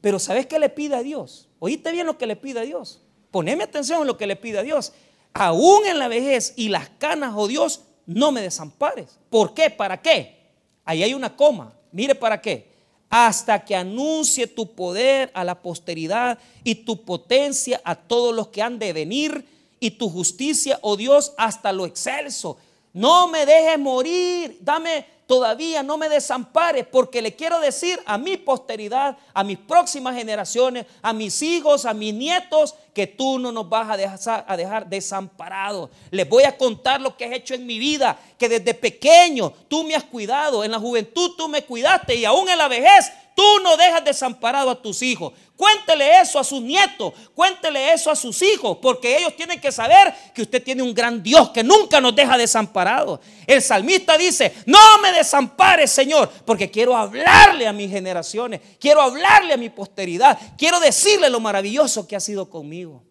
[0.00, 1.48] pero ¿sabes qué le pide a Dios?
[1.60, 3.02] Oíste bien lo que le pide a Dios.
[3.30, 4.92] Poneme atención en lo que le pide a Dios.
[5.32, 9.16] Aún en la vejez y las canas, oh Dios, no me desampares.
[9.30, 9.70] ¿Por qué?
[9.70, 10.40] ¿Para qué?
[10.84, 11.72] Ahí hay una coma.
[11.92, 12.74] Mire para qué
[13.08, 18.60] hasta que anuncie tu poder a la posteridad y tu potencia a todos los que
[18.60, 19.46] han de venir
[19.78, 22.56] y tu justicia, oh Dios, hasta lo excelso.
[22.96, 28.38] No me dejes morir, dame todavía, no me desampares, porque le quiero decir a mi
[28.38, 33.68] posteridad, a mis próximas generaciones, a mis hijos, a mis nietos, que tú no nos
[33.68, 35.90] vas a dejar, a dejar desamparados.
[36.10, 39.84] Les voy a contar lo que has hecho en mi vida, que desde pequeño tú
[39.84, 43.60] me has cuidado, en la juventud tú me cuidaste y aún en la vejez Tú
[43.62, 45.34] no dejas desamparado a tus hijos.
[45.56, 50.14] Cuéntele eso a sus nietos, cuéntele eso a sus hijos, porque ellos tienen que saber
[50.34, 53.20] que usted tiene un gran Dios que nunca nos deja desamparados.
[53.46, 59.52] El salmista dice, no me desampares, Señor, porque quiero hablarle a mis generaciones, quiero hablarle
[59.52, 63.04] a mi posteridad, quiero decirle lo maravilloso que ha sido conmigo.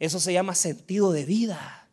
[0.00, 1.88] Eso se llama sentido de vida.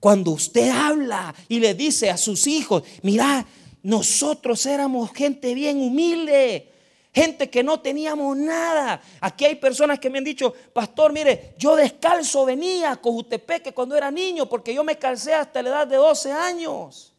[0.00, 3.46] Cuando usted habla y le dice a sus hijos, mira,
[3.84, 6.72] nosotros éramos gente bien humilde,
[7.12, 9.00] gente que no teníamos nada.
[9.20, 13.94] Aquí hay personas que me han dicho, pastor, mire, yo descalzo venía a Cojutepeque cuando
[13.94, 17.12] era niño, porque yo me calcé hasta la edad de 12 años.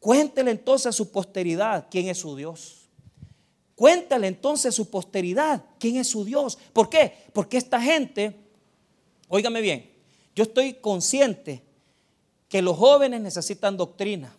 [0.00, 2.88] Cuéntele entonces a su posteridad quién es su Dios.
[3.76, 6.58] Cuéntale entonces a su posteridad quién es su Dios.
[6.72, 7.12] ¿Por qué?
[7.32, 8.34] Porque esta gente,
[9.28, 9.88] óigame bien,
[10.34, 11.62] yo estoy consciente
[12.48, 14.36] que los jóvenes necesitan doctrina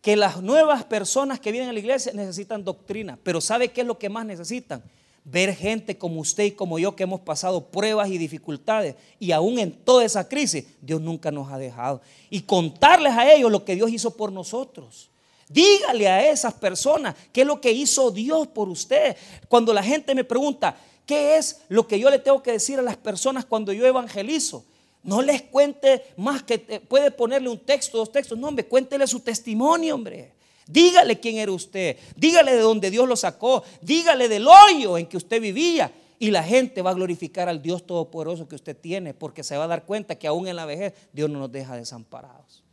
[0.00, 3.86] que las nuevas personas que vienen a la iglesia necesitan doctrina, pero ¿sabe qué es
[3.86, 4.82] lo que más necesitan?
[5.24, 9.58] Ver gente como usted y como yo que hemos pasado pruebas y dificultades y aún
[9.58, 12.00] en toda esa crisis Dios nunca nos ha dejado.
[12.30, 15.10] Y contarles a ellos lo que Dios hizo por nosotros.
[15.48, 19.16] Dígale a esas personas qué es lo que hizo Dios por usted.
[19.48, 22.82] Cuando la gente me pregunta, ¿qué es lo que yo le tengo que decir a
[22.82, 24.64] las personas cuando yo evangelizo?
[25.02, 28.38] No les cuente más que puede ponerle un texto, dos textos.
[28.38, 30.32] No, hombre, cuéntele su testimonio, hombre.
[30.66, 31.96] Dígale quién era usted.
[32.16, 33.62] Dígale de dónde Dios lo sacó.
[33.80, 35.90] Dígale del hoyo en que usted vivía.
[36.18, 39.64] Y la gente va a glorificar al Dios Todopoderoso que usted tiene, porque se va
[39.64, 42.64] a dar cuenta que aún en la vejez Dios no nos deja desamparados.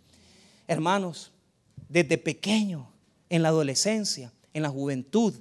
[0.67, 1.31] Hermanos,
[1.87, 2.89] desde pequeño,
[3.29, 5.33] en la adolescencia, en la juventud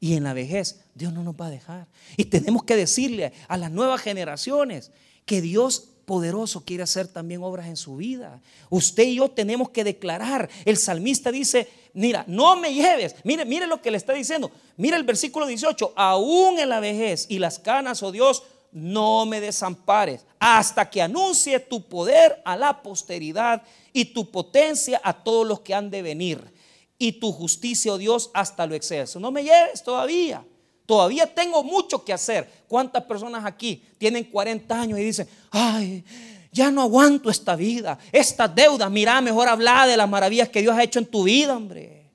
[0.00, 1.88] y en la vejez, Dios no nos va a dejar.
[2.16, 4.92] Y tenemos que decirle a las nuevas generaciones
[5.24, 8.40] que Dios poderoso quiere hacer también obras en su vida.
[8.70, 10.48] Usted y yo tenemos que declarar.
[10.64, 13.16] El salmista dice, mira, no me lleves.
[13.24, 14.50] Mire, mire lo que le está diciendo.
[14.76, 19.40] Mire el versículo 18, aún en la vejez y las canas, oh Dios, no me
[19.40, 25.60] desampares hasta que anuncie tu poder a la posteridad y tu potencia a todos los
[25.60, 26.52] que han de venir
[26.98, 29.18] y tu justicia, oh Dios, hasta lo exceso.
[29.18, 30.44] No me lleves todavía.
[30.86, 32.48] Todavía tengo mucho que hacer.
[32.68, 36.04] ¿Cuántas personas aquí tienen 40 años y dicen, ay,
[36.52, 38.88] ya no aguanto esta vida, esta deuda?
[38.88, 42.06] Mira, mejor habla de las maravillas que Dios ha hecho en tu vida, hombre.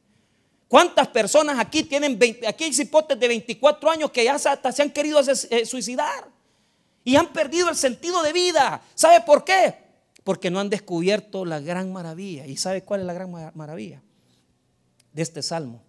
[0.69, 4.81] ¿Cuántas personas aquí tienen, 20, aquí hay cipotes de 24 años que ya hasta se
[4.81, 6.29] han querido eh, suicidar
[7.03, 8.81] y han perdido el sentido de vida?
[8.95, 9.75] ¿Sabe por qué?
[10.23, 12.47] Porque no han descubierto la gran maravilla.
[12.47, 14.01] ¿Y sabe cuál es la gran maravilla
[15.11, 15.83] de este salmo?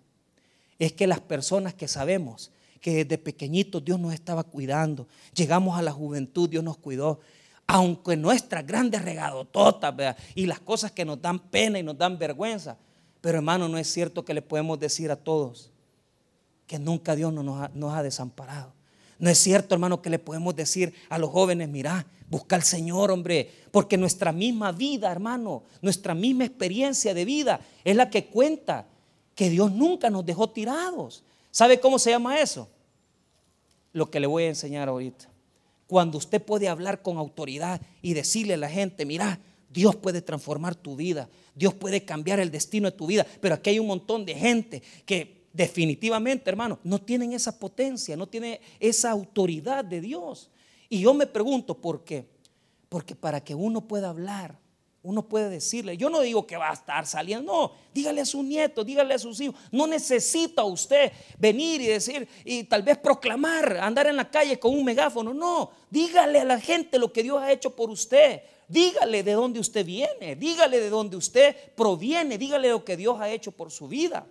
[0.80, 2.50] Es que las personas que sabemos
[2.82, 5.06] que desde pequeñitos Dios nos estaba cuidando.
[5.34, 7.20] Llegamos a la juventud, Dios nos cuidó.
[7.66, 12.76] Aunque nuestras grandes regadototas y las cosas que nos dan pena y nos dan vergüenza.
[13.20, 15.70] Pero hermano, no es cierto que le podemos decir a todos
[16.66, 18.72] que nunca Dios nos ha, nos ha desamparado.
[19.18, 23.12] No es cierto, hermano, que le podemos decir a los jóvenes, mira, busca al Señor,
[23.12, 28.86] hombre, porque nuestra misma vida, hermano, nuestra misma experiencia de vida es la que cuenta
[29.36, 31.22] que Dios nunca nos dejó tirados.
[31.52, 32.68] ¿Sabe cómo se llama eso?
[33.92, 35.28] Lo que le voy a enseñar ahorita.
[35.86, 39.38] Cuando usted puede hablar con autoridad y decirle a la gente, mira,
[39.68, 43.70] Dios puede transformar tu vida, Dios puede cambiar el destino de tu vida, pero aquí
[43.70, 49.10] hay un montón de gente que definitivamente, hermano, no tienen esa potencia, no tienen esa
[49.10, 50.50] autoridad de Dios.
[50.88, 52.26] Y yo me pregunto, ¿por qué?
[52.88, 54.58] Porque para que uno pueda hablar
[55.04, 58.42] uno puede decirle, yo no digo que va a estar saliendo, no, dígale a su
[58.42, 63.78] nieto, dígale a sus hijos, no necesita usted venir y decir y tal vez proclamar,
[63.78, 67.42] andar en la calle con un megáfono, no, dígale a la gente lo que Dios
[67.42, 72.68] ha hecho por usted, dígale de dónde usted viene, dígale de dónde usted proviene, dígale
[72.68, 74.24] lo que Dios ha hecho por su vida,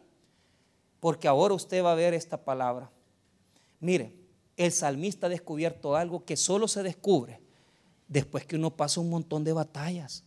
[1.02, 2.90] porque ahora usted va a ver esta palabra.
[3.82, 4.14] Mire,
[4.56, 7.42] el salmista ha descubierto algo que solo se descubre
[8.08, 10.24] después que uno pasa un montón de batallas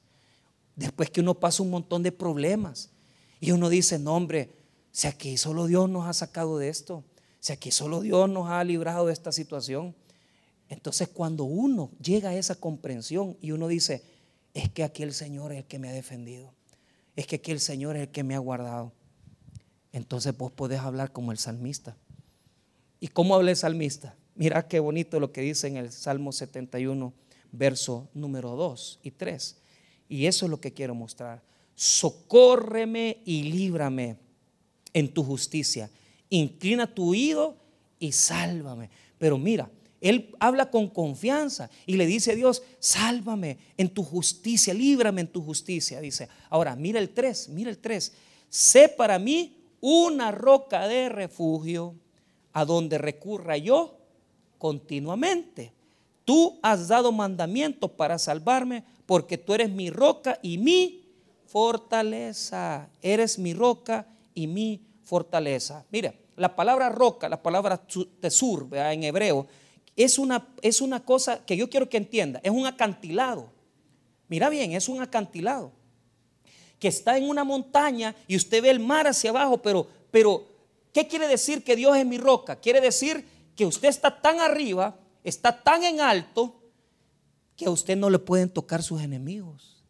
[0.77, 2.91] Después que uno pasa un montón de problemas
[3.41, 4.51] y uno dice, no hombre,
[4.91, 7.05] si aquí solo Dios nos ha sacado de esto,
[7.41, 9.95] si aquí solo Dios nos ha librado de esta situación.
[10.69, 14.03] Entonces cuando uno llega a esa comprensión y uno dice,
[14.55, 16.53] es que aquí el Señor es el que me ha defendido,
[17.17, 18.93] es que aquí el Señor es el que me ha guardado.
[19.93, 21.97] Entonces vos podés hablar como el salmista.
[22.99, 24.17] ¿Y cómo habla el salmista?
[24.35, 27.13] Mira qué bonito lo que dice en el Salmo 71,
[27.53, 29.57] verso número 2 y 3.
[30.15, 31.43] Y eso es lo que quiero mostrar.
[31.75, 34.17] Socórreme y líbrame
[34.93, 35.91] en tu justicia.
[36.31, 37.57] Inclina tu oído
[37.99, 38.91] y sálvame.
[39.19, 39.69] Pero mira,
[40.01, 45.27] él habla con confianza y le dice a Dios, sálvame en tu justicia, líbrame en
[45.27, 46.01] tu justicia.
[46.01, 48.13] Dice, ahora mira el 3, mira el 3.
[48.49, 51.97] Sé para mí una roca de refugio
[52.53, 53.99] a donde recurra yo
[54.59, 55.73] continuamente.
[56.25, 61.05] Tú has dado mandamiento para salvarme porque tú eres mi roca y mi
[61.47, 62.89] fortaleza.
[63.03, 65.85] Eres mi roca y mi fortaleza.
[65.91, 67.81] Mira, la palabra roca, la palabra
[68.21, 69.47] tesur en hebreo,
[69.97, 72.41] es una, es una cosa que yo quiero que entienda.
[72.43, 73.51] Es un acantilado.
[74.29, 75.71] Mira bien, es un acantilado
[76.79, 80.45] que está en una montaña y usted ve el mar hacia abajo, pero, pero
[80.93, 82.57] ¿qué quiere decir que Dios es mi roca?
[82.57, 86.61] Quiere decir que usted está tan arriba, está tan en alto,
[87.57, 89.85] que a usted no le pueden tocar sus enemigos.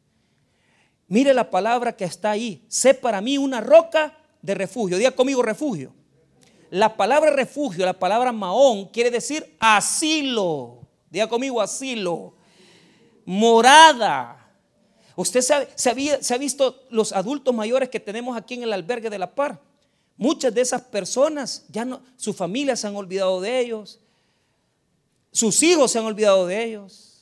[1.08, 2.64] Mire la palabra que está ahí.
[2.68, 4.98] Sé para mí una roca de refugio.
[4.98, 5.92] Diga conmigo refugio.
[6.70, 10.80] La palabra refugio, la palabra maón, quiere decir asilo.
[11.10, 12.34] Diga conmigo asilo.
[13.24, 14.40] Morada.
[15.16, 15.40] Usted
[15.76, 19.18] se, había, se ha visto los adultos mayores que tenemos aquí en el albergue de
[19.18, 19.60] la par.
[20.16, 24.00] Muchas de esas personas, ya no, sus familias se han olvidado de ellos.
[25.34, 27.14] Sus hijos se han olvidado de ellos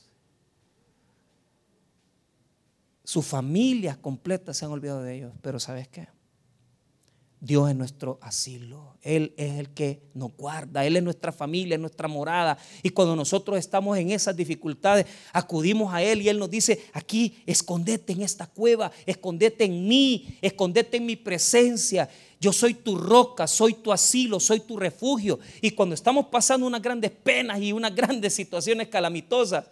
[3.12, 5.32] Sus familias completas se han olvidado de ellos.
[5.42, 6.08] Pero ¿sabes qué?
[7.40, 8.96] Dios es nuestro asilo.
[9.02, 10.86] Él es el que nos guarda.
[10.86, 12.56] Él es nuestra familia, es nuestra morada.
[12.82, 17.42] Y cuando nosotros estamos en esas dificultades, acudimos a Él y Él nos dice, aquí,
[17.44, 22.08] escondete en esta cueva, escondete en mí, escondete en mi presencia.
[22.42, 25.38] Yo soy tu roca, soy tu asilo, soy tu refugio.
[25.60, 29.66] Y cuando estamos pasando unas grandes penas y unas grandes situaciones calamitosas,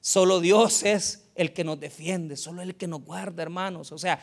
[0.00, 3.92] solo Dios es el que nos defiende, solo el que nos guarda, hermanos.
[3.92, 4.20] O sea,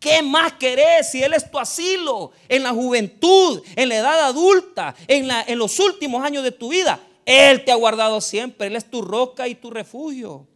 [0.00, 4.94] ¿qué más querés si Él es tu asilo en la juventud, en la edad adulta,
[5.06, 6.98] en, la, en los últimos años de tu vida?
[7.26, 10.46] Él te ha guardado siempre, Él es tu roca y tu refugio.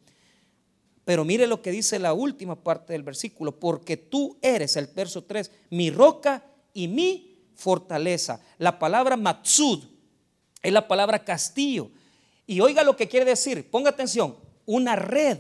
[1.05, 5.25] Pero mire lo que dice la última parte del versículo, porque tú eres, el verso
[5.25, 6.43] 3, mi roca
[6.79, 8.41] y mi fortaleza.
[8.57, 9.83] La palabra matsud
[10.63, 11.91] es la palabra castillo.
[12.47, 15.39] Y oiga lo que quiere decir, ponga atención, una red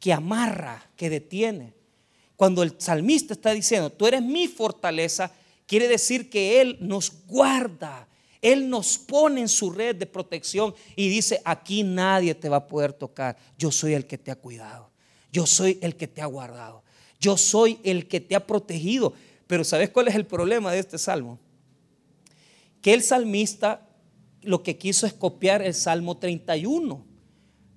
[0.00, 1.72] que amarra, que detiene.
[2.34, 5.30] Cuando el salmista está diciendo, tú eres mi fortaleza,
[5.66, 8.08] quiere decir que Él nos guarda,
[8.42, 12.66] Él nos pone en su red de protección y dice, aquí nadie te va a
[12.66, 14.90] poder tocar, yo soy el que te ha cuidado,
[15.30, 16.82] yo soy el que te ha guardado,
[17.20, 19.14] yo soy el que te ha protegido.
[19.46, 21.38] Pero ¿sabes cuál es el problema de este salmo?
[22.80, 23.86] Que el salmista
[24.46, 27.04] lo que quiso es copiar el Salmo 31.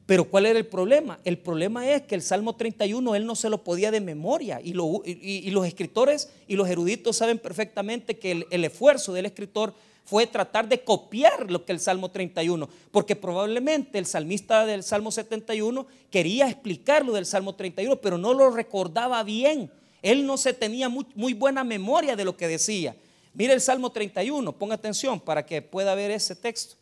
[0.05, 1.19] Pero ¿cuál era el problema?
[1.23, 4.73] El problema es que el Salmo 31 él no se lo podía de memoria y,
[4.73, 9.73] los escritores y los eruditos saben perfectamente que el, el, esfuerzo del escritor
[10.05, 15.11] fue tratar de copiar lo que el Salmo 31, porque probablemente el salmista del Salmo
[15.11, 19.71] 71 quería explicar lo del Salmo 31, pero no lo recordaba bien.
[20.01, 22.95] Él no se tenía muy, buena memoria de lo que decía.
[23.33, 26.75] Mire el Salmo 31, ponga atención para que pueda ver ese texto.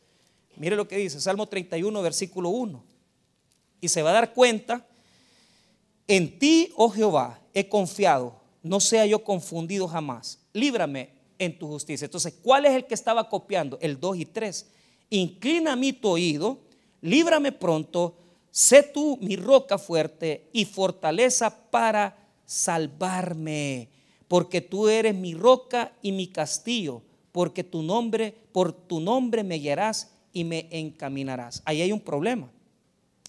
[0.55, 2.97] Mire lo que dice, Salmo 31, versículo 1
[3.81, 4.85] y se va a dar cuenta,
[6.07, 10.39] en ti, oh Jehová, he confiado, no sea yo confundido jamás.
[10.53, 12.05] Líbrame en tu justicia.
[12.05, 13.77] Entonces, ¿cuál es el que estaba copiando?
[13.81, 14.65] El 2 y 3.
[15.09, 16.59] Inclina mí tu oído,
[17.01, 18.15] líbrame pronto,
[18.51, 22.17] sé tú mi roca fuerte y fortaleza para
[22.47, 23.89] salvarme,
[24.27, 29.59] porque tú eres mi roca y mi castillo, porque tu nombre, por tu nombre me
[29.59, 31.61] guiarás y me encaminarás.
[31.65, 32.49] Ahí hay un problema.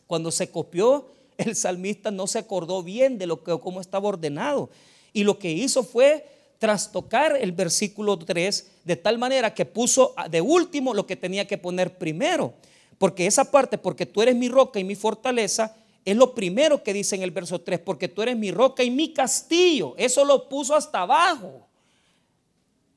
[0.07, 4.71] Cuando se copió, el salmista no se acordó bien de lo que cómo estaba ordenado
[5.13, 6.27] y lo que hizo fue
[6.59, 11.59] trastocar el versículo 3 de tal manera que puso de último lo que tenía que
[11.59, 12.55] poner primero,
[12.99, 15.77] porque esa parte porque tú eres mi roca y mi fortaleza
[16.11, 18.91] es lo primero que dice en el verso 3, porque tú eres mi roca y
[18.91, 19.95] mi castillo.
[19.97, 21.67] Eso lo puso hasta abajo.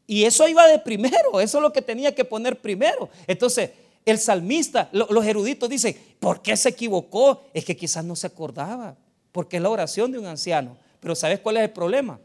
[0.08, 3.10] Y eso iba de primero, eso es lo que tenía que poner primero.
[3.28, 3.72] Entonces,
[4.06, 7.44] el salmista, los eruditos dicen, ¿por qué se equivocó?
[7.54, 8.96] Es que quizás no se acordaba,
[9.32, 10.78] porque es la oración de un anciano.
[11.00, 12.20] Pero ¿sabes cuál es el problema?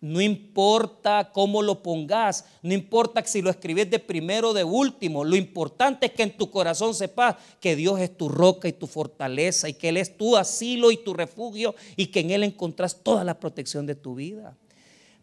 [0.00, 5.24] No importa cómo lo pongas, no importa si lo escribes de primero o de último,
[5.24, 8.86] lo importante es que en tu corazón sepas que Dios es tu roca y tu
[8.86, 13.02] fortaleza y que Él es tu asilo y tu refugio y que en Él encontrás
[13.02, 14.56] toda la protección de tu vida.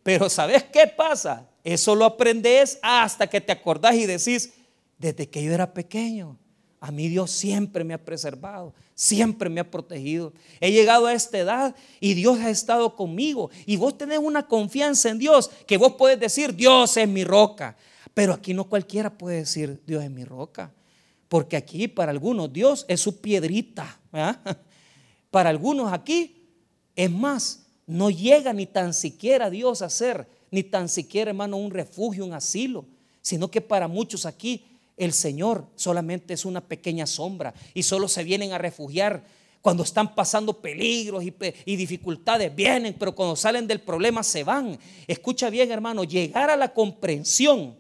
[0.04, 1.50] Pero ¿sabes qué pasa?
[1.64, 4.54] Eso lo aprendes hasta que te acordás y decís,
[5.00, 6.38] desde que yo era pequeño.
[6.80, 10.34] A mí Dios siempre me ha preservado, siempre me ha protegido.
[10.60, 13.52] He llegado a esta edad y Dios ha estado conmigo.
[13.68, 17.78] Y vos tenés una confianza en Dios que vos podés decir, Dios es mi roca.
[18.16, 20.74] Pero aquí no cualquiera puede decir, Dios es mi roca.
[21.30, 24.00] Porque aquí para algunos Dios es su piedrita.
[25.30, 26.48] Para algunos aquí,
[26.96, 31.70] es más, no llega ni tan siquiera Dios a ser, ni tan siquiera, hermano, un
[31.70, 32.86] refugio, un asilo.
[33.22, 34.66] Sino que para muchos aquí
[34.98, 39.24] el Señor solamente es una pequeña sombra y solo se vienen a refugiar
[39.62, 44.80] cuando están pasando peligros y, dificultades, vienen, pero cuando salen del problema se van.
[45.08, 47.76] Escucha bien, hermano, llegar a la comprensión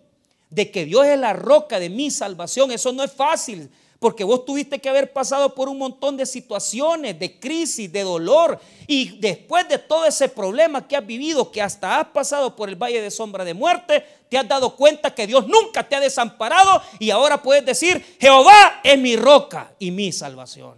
[0.49, 3.69] de que Dios es la roca de mi salvación, eso no es fácil.
[3.99, 8.59] Porque vos tuviste que haber pasado por un montón de situaciones, de crisis, de dolor.
[8.85, 12.75] Y después de todo ese problema que has vivido, que hasta has pasado por el
[12.75, 16.81] valle de sombra de muerte, te has dado cuenta que Dios nunca te ha desamparado
[16.99, 20.75] y ahora puedes decir, Jehová es mi roca y mi salvación.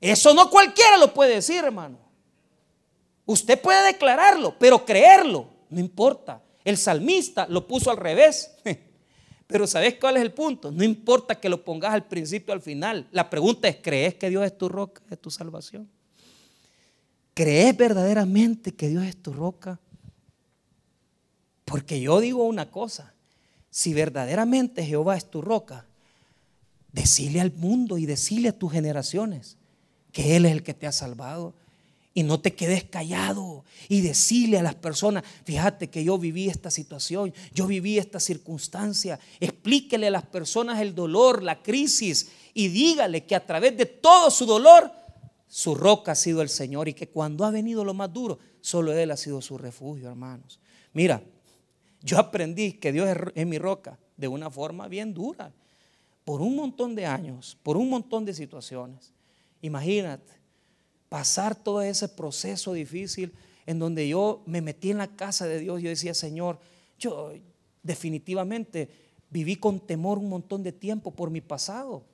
[0.00, 1.98] Eso no cualquiera lo puede decir, hermano.
[3.26, 6.40] Usted puede declararlo, pero creerlo no importa.
[6.64, 8.52] El salmista lo puso al revés.
[9.46, 10.70] Pero ¿sabes cuál es el punto?
[10.70, 13.06] No importa que lo pongas al principio o al final.
[13.10, 15.88] La pregunta es, ¿crees que Dios es tu roca, es tu salvación?
[17.34, 19.78] ¿Crees verdaderamente que Dios es tu roca?
[21.64, 23.14] Porque yo digo una cosa,
[23.70, 25.86] si verdaderamente Jehová es tu roca,
[26.92, 29.56] decile al mundo y decile a tus generaciones
[30.12, 31.54] que Él es el que te ha salvado.
[32.16, 36.70] Y no te quedes callado y decirle a las personas, fíjate que yo viví esta
[36.70, 39.18] situación, yo viví esta circunstancia.
[39.40, 44.30] Explíquele a las personas el dolor, la crisis y dígale que a través de todo
[44.30, 44.92] su dolor,
[45.48, 48.92] su roca ha sido el Señor y que cuando ha venido lo más duro, solo
[48.92, 50.60] Él ha sido su refugio, hermanos.
[50.92, 51.20] Mira,
[52.04, 55.52] yo aprendí que Dios es mi roca de una forma bien dura,
[56.24, 59.12] por un montón de años, por un montón de situaciones.
[59.62, 60.32] Imagínate
[61.08, 63.32] pasar todo ese proceso difícil
[63.66, 65.80] en donde yo me metí en la casa de Dios.
[65.80, 66.58] Yo decía, Señor,
[66.98, 67.32] yo
[67.82, 68.90] definitivamente
[69.30, 72.04] viví con temor un montón de tiempo por mi pasado,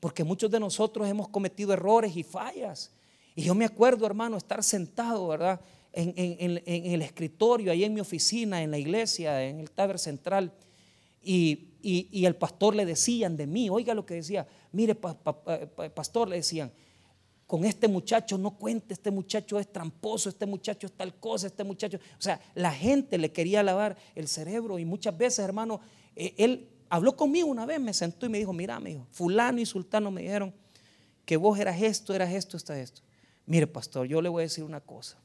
[0.00, 2.90] porque muchos de nosotros hemos cometido errores y fallas.
[3.34, 5.60] Y yo me acuerdo, hermano, estar sentado, ¿verdad?
[5.98, 10.52] En, el escritorio, ahí en mi oficina, en la iglesia, en el Taber Central.
[11.22, 16.70] Y, el pastor le decían de mí, oiga lo que decía, mire, pastor, le decían,
[17.46, 21.64] con este muchacho no cuente, este muchacho es tramposo, este muchacho es tal cosa, este
[21.64, 21.98] muchacho.
[22.18, 25.80] O sea, la gente le quería lavar el cerebro y muchas veces, hermano,
[26.14, 29.60] eh, él habló conmigo una vez, me sentó y me dijo, mira, me dijo, fulano
[29.60, 30.52] y sultano me dijeron
[31.24, 33.02] que vos eras esto, eras esto, está esto.
[33.46, 35.16] Mire, pastor, yo le voy a decir una cosa.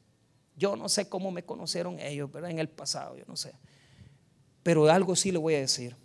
[0.55, 2.51] Yo no sé cómo me conocieron ellos, ¿verdad?
[2.51, 3.53] En el pasado, yo no sé.
[4.63, 5.95] Pero algo sí le voy a decir.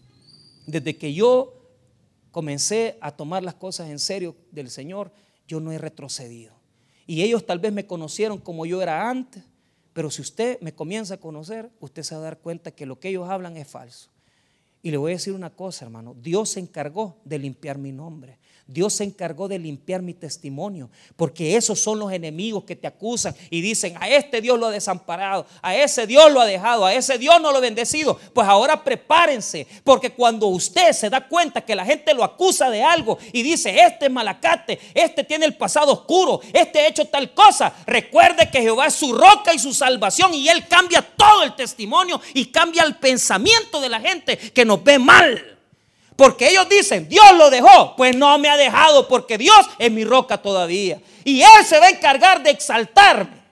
[0.66, 1.54] Desde que yo
[2.30, 5.12] comencé a tomar las cosas en serio del Señor,
[5.46, 6.54] yo no he retrocedido.
[7.06, 9.44] Y ellos tal vez me conocieron como yo era antes,
[9.92, 12.98] pero si usted me comienza a conocer, usted se va a dar cuenta que lo
[12.98, 14.10] que ellos hablan es falso.
[14.82, 18.38] Y le voy a decir una cosa, hermano, Dios se encargó de limpiar mi nombre.
[18.68, 23.34] Dios se encargó de limpiar mi testimonio, porque esos son los enemigos que te acusan
[23.48, 26.92] y dicen, a este Dios lo ha desamparado, a ese Dios lo ha dejado, a
[26.92, 28.18] ese Dios no lo ha bendecido.
[28.34, 32.82] Pues ahora prepárense, porque cuando usted se da cuenta que la gente lo acusa de
[32.82, 37.32] algo y dice, este es malacate, este tiene el pasado oscuro, este ha hecho tal
[37.34, 41.54] cosa, recuerde que Jehová es su roca y su salvación y él cambia todo el
[41.54, 45.55] testimonio y cambia el pensamiento de la gente que nos ve mal.
[46.16, 47.94] Porque ellos dicen, Dios lo dejó.
[47.94, 51.00] Pues no me ha dejado porque Dios es mi roca todavía.
[51.24, 53.44] Y Él se va a encargar de exaltarme.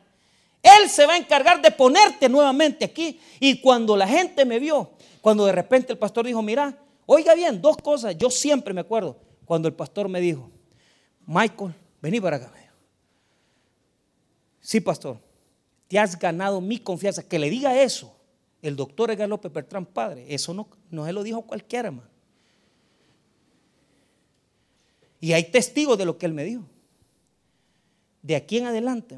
[0.63, 3.21] Él se va a encargar de ponerte nuevamente aquí.
[3.39, 7.61] Y cuando la gente me vio, cuando de repente el pastor dijo, mira, oiga bien,
[7.61, 8.17] dos cosas.
[8.17, 10.51] Yo siempre me acuerdo cuando el pastor me dijo,
[11.27, 12.51] Michael, vení para acá.
[14.61, 15.19] Sí, pastor,
[15.89, 17.23] te has ganado mi confianza.
[17.23, 18.15] Que le diga eso
[18.63, 22.09] el doctor Edgar López Bertrán, padre, eso no, no se lo dijo cualquiera, hermano.
[25.25, 26.65] Y hay testigos de lo que él me dijo.
[28.21, 29.17] De aquí en adelante,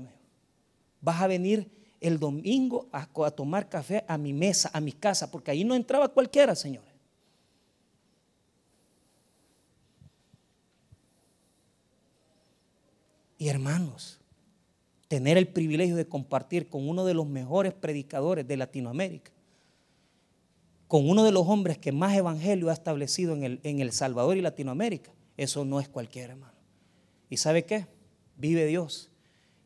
[1.01, 1.69] vas a venir
[2.01, 6.07] el domingo a, tomar café a mi mesa, a mi casa, porque ahí no entraba
[6.07, 6.93] cualquiera, señores.
[13.37, 14.21] Y hermanos,
[15.09, 19.33] tener el privilegio de compartir con uno de los mejores predicadores de Latinoamérica,
[20.87, 24.37] con uno de los hombres que más evangelio ha establecido en el, en el Salvador
[24.37, 26.55] y Latinoamérica, eso no es cualquier hermano.
[27.29, 27.87] ¿Y sabe qué?
[28.37, 29.11] Vive Dios.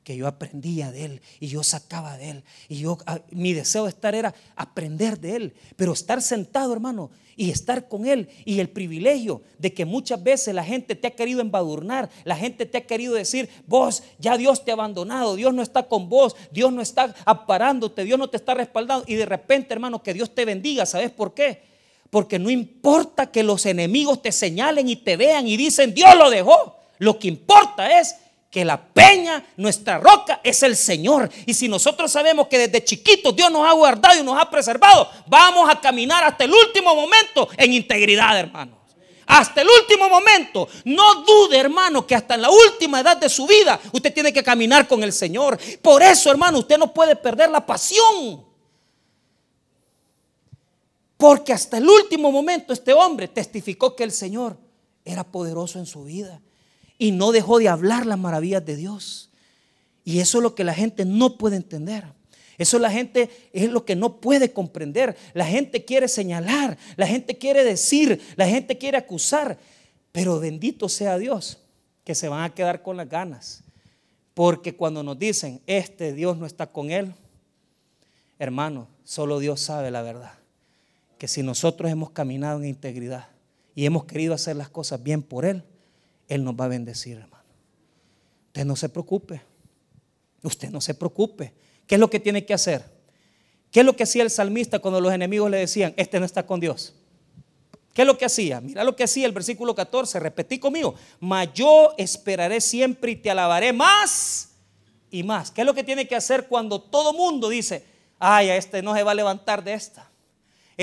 [0.02, 2.44] Que yo aprendía de Él y yo sacaba de Él.
[2.68, 5.54] Y yo, ah, mi deseo de estar era aprender de Él.
[5.76, 8.28] Pero estar sentado, hermano, y estar con Él.
[8.44, 12.08] Y el privilegio de que muchas veces la gente te ha querido embadurnar.
[12.24, 15.36] La gente te ha querido decir, vos, ya Dios te ha abandonado.
[15.36, 16.34] Dios no está con vos.
[16.50, 18.04] Dios no está aparándote.
[18.04, 19.04] Dios no te está respaldando.
[19.06, 20.86] Y de repente, hermano, que Dios te bendiga.
[20.86, 21.69] ¿Sabes por qué?
[22.10, 26.28] Porque no importa que los enemigos te señalen y te vean y dicen, Dios lo
[26.28, 26.76] dejó.
[26.98, 28.16] Lo que importa es
[28.50, 31.30] que la peña, nuestra roca, es el Señor.
[31.46, 35.08] Y si nosotros sabemos que desde chiquitos Dios nos ha guardado y nos ha preservado,
[35.28, 38.80] vamos a caminar hasta el último momento en integridad, hermanos.
[39.26, 40.68] Hasta el último momento.
[40.84, 44.42] No dude, hermano, que hasta en la última edad de su vida usted tiene que
[44.42, 45.56] caminar con el Señor.
[45.80, 48.49] Por eso, hermano, usted no puede perder la pasión.
[51.20, 54.56] Porque hasta el último momento este hombre testificó que el Señor
[55.04, 56.40] era poderoso en su vida
[56.96, 59.28] y no dejó de hablar las maravillas de Dios.
[60.02, 62.06] Y eso es lo que la gente no puede entender.
[62.56, 65.14] Eso la gente es lo que no puede comprender.
[65.34, 69.58] La gente quiere señalar, la gente quiere decir, la gente quiere acusar.
[70.12, 71.58] Pero bendito sea Dios
[72.02, 73.62] que se van a quedar con las ganas.
[74.32, 77.12] Porque cuando nos dicen, este Dios no está con él,
[78.38, 80.39] hermano, solo Dios sabe la verdad
[81.20, 83.28] que si nosotros hemos caminado en integridad
[83.74, 85.62] y hemos querido hacer las cosas bien por Él,
[86.28, 87.44] Él nos va a bendecir, hermano.
[88.46, 89.42] Usted no se preocupe.
[90.42, 91.52] Usted no se preocupe.
[91.86, 92.86] ¿Qué es lo que tiene que hacer?
[93.70, 96.46] ¿Qué es lo que hacía el salmista cuando los enemigos le decían, este no está
[96.46, 96.94] con Dios?
[97.92, 98.62] ¿Qué es lo que hacía?
[98.62, 103.30] Mira lo que hacía el versículo 14, repetí conmigo, mas yo esperaré siempre y te
[103.30, 104.52] alabaré más
[105.10, 105.50] y más.
[105.50, 107.84] ¿Qué es lo que tiene que hacer cuando todo mundo dice,
[108.18, 110.09] ay, a este no se va a levantar de esta?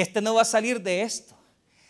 [0.02, 1.36] Este no va a salir de esto.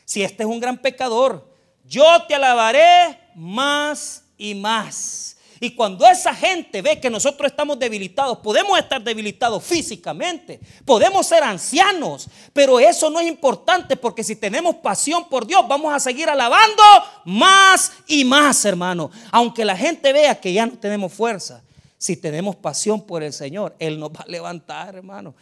[0.05, 1.45] Si este es un gran pecador,
[1.83, 5.37] yo te alabaré más y más.
[5.59, 11.43] Y cuando esa gente ve que nosotros estamos debilitados, podemos estar debilitados físicamente, podemos ser
[11.43, 16.29] ancianos, pero eso no es importante porque si tenemos pasión por Dios, vamos a seguir
[16.29, 16.83] alabando
[17.25, 19.09] más y más, hermano.
[19.31, 21.63] Aunque la gente vea que ya no tenemos fuerza,
[21.97, 25.33] si tenemos pasión por el Señor, Él nos va a levantar, hermano.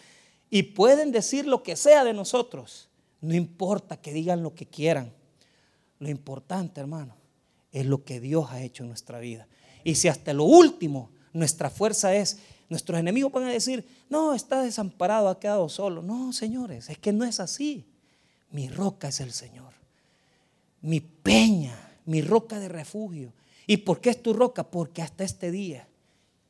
[0.49, 2.89] Y pueden decir lo que sea de nosotros.
[3.21, 5.11] No importa que digan lo que quieran.
[5.99, 7.15] Lo importante, hermano,
[7.71, 9.47] es lo que Dios ha hecho en nuestra vida.
[9.83, 12.39] Y si hasta lo último nuestra fuerza es,
[12.69, 16.01] nuestros enemigos van a decir, no, está desamparado, ha quedado solo.
[16.01, 17.85] No, señores, es que no es así.
[18.51, 19.73] Mi roca es el Señor.
[20.81, 23.33] Mi peña, mi roca de refugio.
[23.67, 24.63] ¿Y por qué es tu roca?
[24.63, 25.87] Porque hasta este día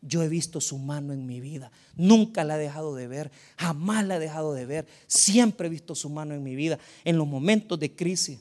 [0.08, 1.72] yo he visto su mano en mi vida.
[1.96, 3.32] Nunca la he dejado de ver.
[3.58, 4.88] Jamás la he dejado de ver.
[5.08, 6.78] Siempre he visto su mano en mi vida.
[7.04, 8.40] En los momentos de crisis,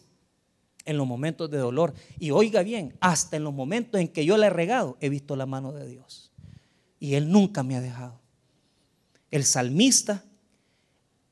[0.85, 1.95] en los momentos de dolor.
[2.19, 5.37] Y oiga bien, hasta en los momentos en que yo la he regado, he visto
[5.37, 6.31] la mano de Dios.
[7.01, 8.21] Y Él nunca me ha dejado.
[9.31, 10.23] El salmista,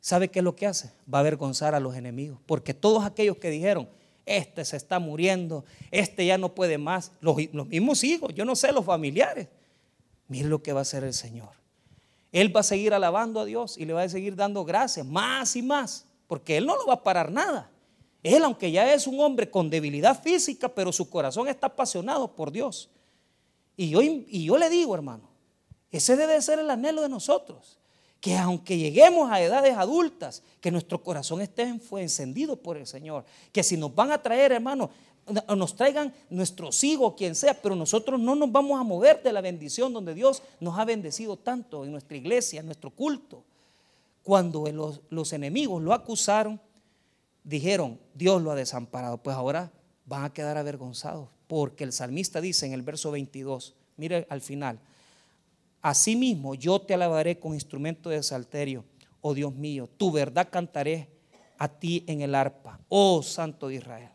[0.01, 0.93] ¿sabe qué es lo que hace?
[1.13, 2.41] Va a avergonzar a los enemigos.
[2.47, 3.89] Porque todos aquellos que dijeron,
[4.25, 8.57] este se está muriendo, este ya no puede más, los, los mismos hijos, yo no
[8.57, 9.49] sé, los familiares
[10.29, 11.51] Mire lo que va a hacer el Señor.
[12.33, 15.55] Él va a seguir alabando a Dios y le va a seguir dando gracias más
[15.55, 17.71] y más, porque Él no lo va a parar nada.
[18.23, 22.53] Él, aunque ya es un hombre con debilidad física, pero su corazón está apasionado por
[22.53, 22.89] Dios.
[23.77, 25.29] Y yo, y yo le digo, hermano,
[25.91, 27.79] ese debe ser el anhelo de nosotros,
[28.21, 31.63] que aunque lleguemos a edades adultas, que nuestro corazón esté
[31.97, 34.91] encendido por el Señor, que si nos van a traer, hermano,
[35.57, 39.41] nos traigan nuestros hijos, quien sea, pero nosotros no nos vamos a mover de la
[39.41, 43.45] bendición donde Dios nos ha bendecido tanto en nuestra iglesia, en nuestro culto.
[44.23, 46.61] Cuando los, los enemigos lo acusaron,
[47.45, 49.19] dijeron, Dios lo ha desamparado.
[49.19, 49.73] Pues ahora
[50.07, 54.81] van a quedar avergonzados, porque el salmista dice en el verso 22, mire al final,
[55.83, 58.85] Asimismo yo te alabaré con instrumento de salterio,
[59.21, 61.09] oh Dios mío, tu verdad cantaré
[61.59, 64.11] a ti en el arpa, oh Santo de Israel.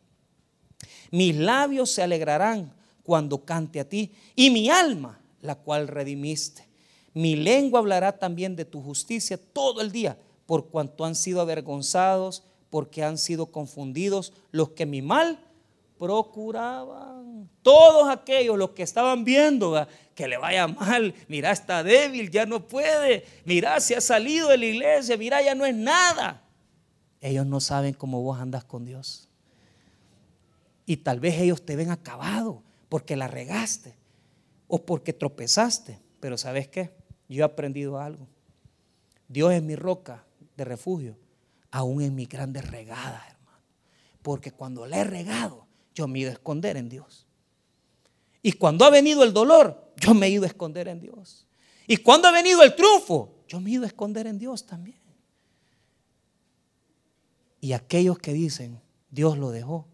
[1.11, 2.73] Mis labios se alegrarán
[3.03, 6.67] cuando cante a ti y mi alma, la cual redimiste.
[7.13, 12.43] Mi lengua hablará también de tu justicia todo el día, por cuanto han sido avergonzados,
[12.69, 15.39] porque han sido confundidos los que mi mal
[15.97, 17.49] procuraban.
[17.61, 22.67] Todos aquellos, los que estaban viendo que le vaya mal, mira, está débil, ya no
[22.67, 26.43] puede, mira, se ha salido de la iglesia, mira, ya no es nada.
[27.19, 29.26] Ellos no saben cómo vos andas con Dios.
[30.88, 33.97] Y tal vez ellos te ven acabado porque la regaste
[34.67, 35.99] o porque tropezaste.
[36.21, 36.95] Pero ¿sabes qué?
[37.27, 38.25] Yo he aprendido algo.
[39.27, 40.25] Dios es mi roca
[40.55, 41.17] de refugio,
[41.71, 43.61] aún en mis grandes regadas, hermano.
[44.21, 47.27] Porque cuando le he regado, yo me he ido a esconder en Dios.
[48.41, 51.45] Y cuando ha venido el dolor, yo me he ido a esconder en Dios.
[51.85, 55.01] Y cuando ha venido el triunfo, yo me he ido a esconder en Dios también.
[57.59, 58.79] Y aquellos que dicen,
[59.09, 59.85] Dios lo dejó,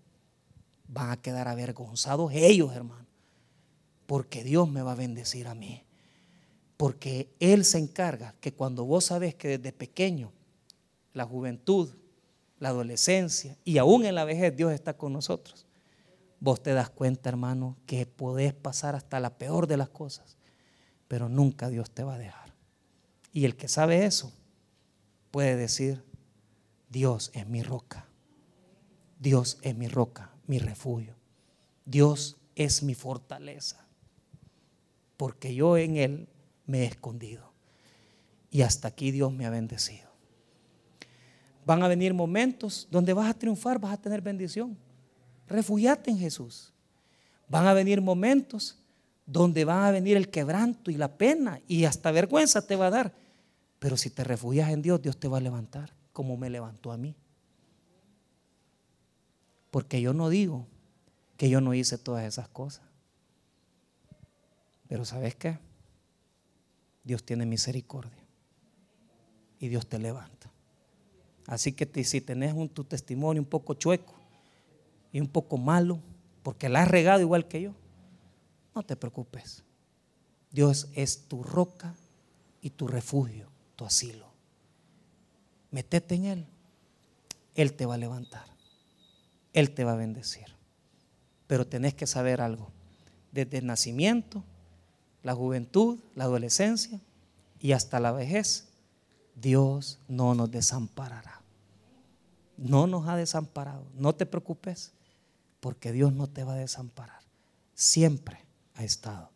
[0.93, 3.07] van a quedar avergonzados ellos, hermano.
[4.05, 5.83] Porque Dios me va a bendecir a mí.
[6.77, 10.31] Porque Él se encarga que cuando vos sabes que desde pequeño,
[11.13, 11.89] la juventud,
[12.59, 15.65] la adolescencia y aún en la vejez Dios está con nosotros,
[16.39, 20.37] vos te das cuenta, hermano, que podés pasar hasta la peor de las cosas,
[21.07, 22.53] pero nunca Dios te va a dejar.
[23.31, 24.31] Y el que sabe eso
[25.31, 26.03] puede decir,
[26.89, 28.07] Dios es mi roca.
[29.19, 31.15] Dios es mi roca mi refugio.
[31.85, 33.85] Dios es mi fortaleza.
[35.17, 36.27] Porque yo en Él
[36.65, 37.51] me he escondido.
[38.49, 40.09] Y hasta aquí Dios me ha bendecido.
[41.65, 44.77] Van a venir momentos donde vas a triunfar, vas a tener bendición.
[45.47, 46.73] Refugiate en Jesús.
[47.47, 48.77] Van a venir momentos
[49.25, 52.91] donde va a venir el quebranto y la pena y hasta vergüenza te va a
[52.91, 53.13] dar.
[53.79, 56.97] Pero si te refugias en Dios, Dios te va a levantar como me levantó a
[56.97, 57.15] mí.
[59.73, 60.67] Porque yo no digo
[61.35, 62.85] que yo no hice todas esas cosas.
[64.87, 65.57] Pero ¿sabes qué?
[67.03, 68.23] Dios tiene misericordia.
[69.57, 70.51] Y Dios te levanta.
[71.47, 74.13] Así que si tenés tu testimonio un poco chueco
[75.11, 75.99] y un poco malo,
[76.43, 77.73] porque la has regado igual que yo,
[78.75, 79.63] no te preocupes.
[80.51, 81.95] Dios es tu roca
[82.61, 84.27] y tu refugio, tu asilo.
[85.71, 86.47] Metete en Él.
[87.55, 88.52] Él te va a levantar.
[89.53, 90.45] Él te va a bendecir.
[91.47, 92.71] Pero tenés que saber algo.
[93.31, 94.43] Desde el nacimiento,
[95.23, 96.99] la juventud, la adolescencia
[97.59, 98.67] y hasta la vejez,
[99.35, 101.41] Dios no nos desamparará.
[102.57, 103.85] No nos ha desamparado.
[103.95, 104.91] No te preocupes,
[105.59, 107.21] porque Dios no te va a desamparar.
[107.73, 108.39] Siempre
[108.75, 109.29] ha estado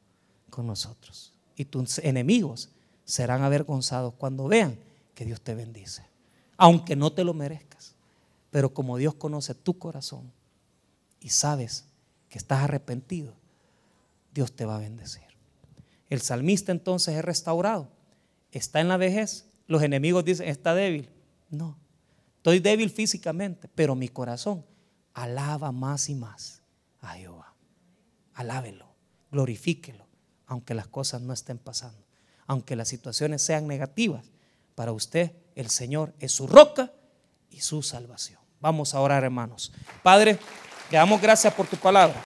[0.50, 1.34] con nosotros.
[1.56, 2.70] Y tus enemigos
[3.06, 4.78] serán avergonzados cuando vean
[5.16, 6.06] que Dios te bendice,
[6.58, 7.96] aunque no te lo merezcas.
[8.58, 10.34] Pero como Dios conoce tu corazón
[11.20, 11.86] y sabes
[12.28, 13.36] que estás arrepentido,
[14.34, 15.28] Dios te va a bendecir.
[16.10, 17.92] El salmista entonces es restaurado.
[18.52, 19.46] Está en la vejez.
[19.68, 21.08] Los enemigos dicen, está débil.
[21.52, 21.78] No,
[22.38, 24.66] estoy débil físicamente, pero mi corazón
[25.14, 26.64] alaba más y más
[27.00, 27.54] a Jehová.
[28.34, 28.88] Alábelo,
[29.32, 30.08] glorifíquelo,
[30.48, 32.04] aunque las cosas no estén pasando,
[32.48, 34.32] aunque las situaciones sean negativas.
[34.74, 36.92] Para usted el Señor es su roca
[37.52, 38.47] y su salvación.
[38.60, 39.72] Vamos a orar, hermanos.
[40.02, 40.40] Padre,
[40.90, 42.24] te damos gracias por tu palabra.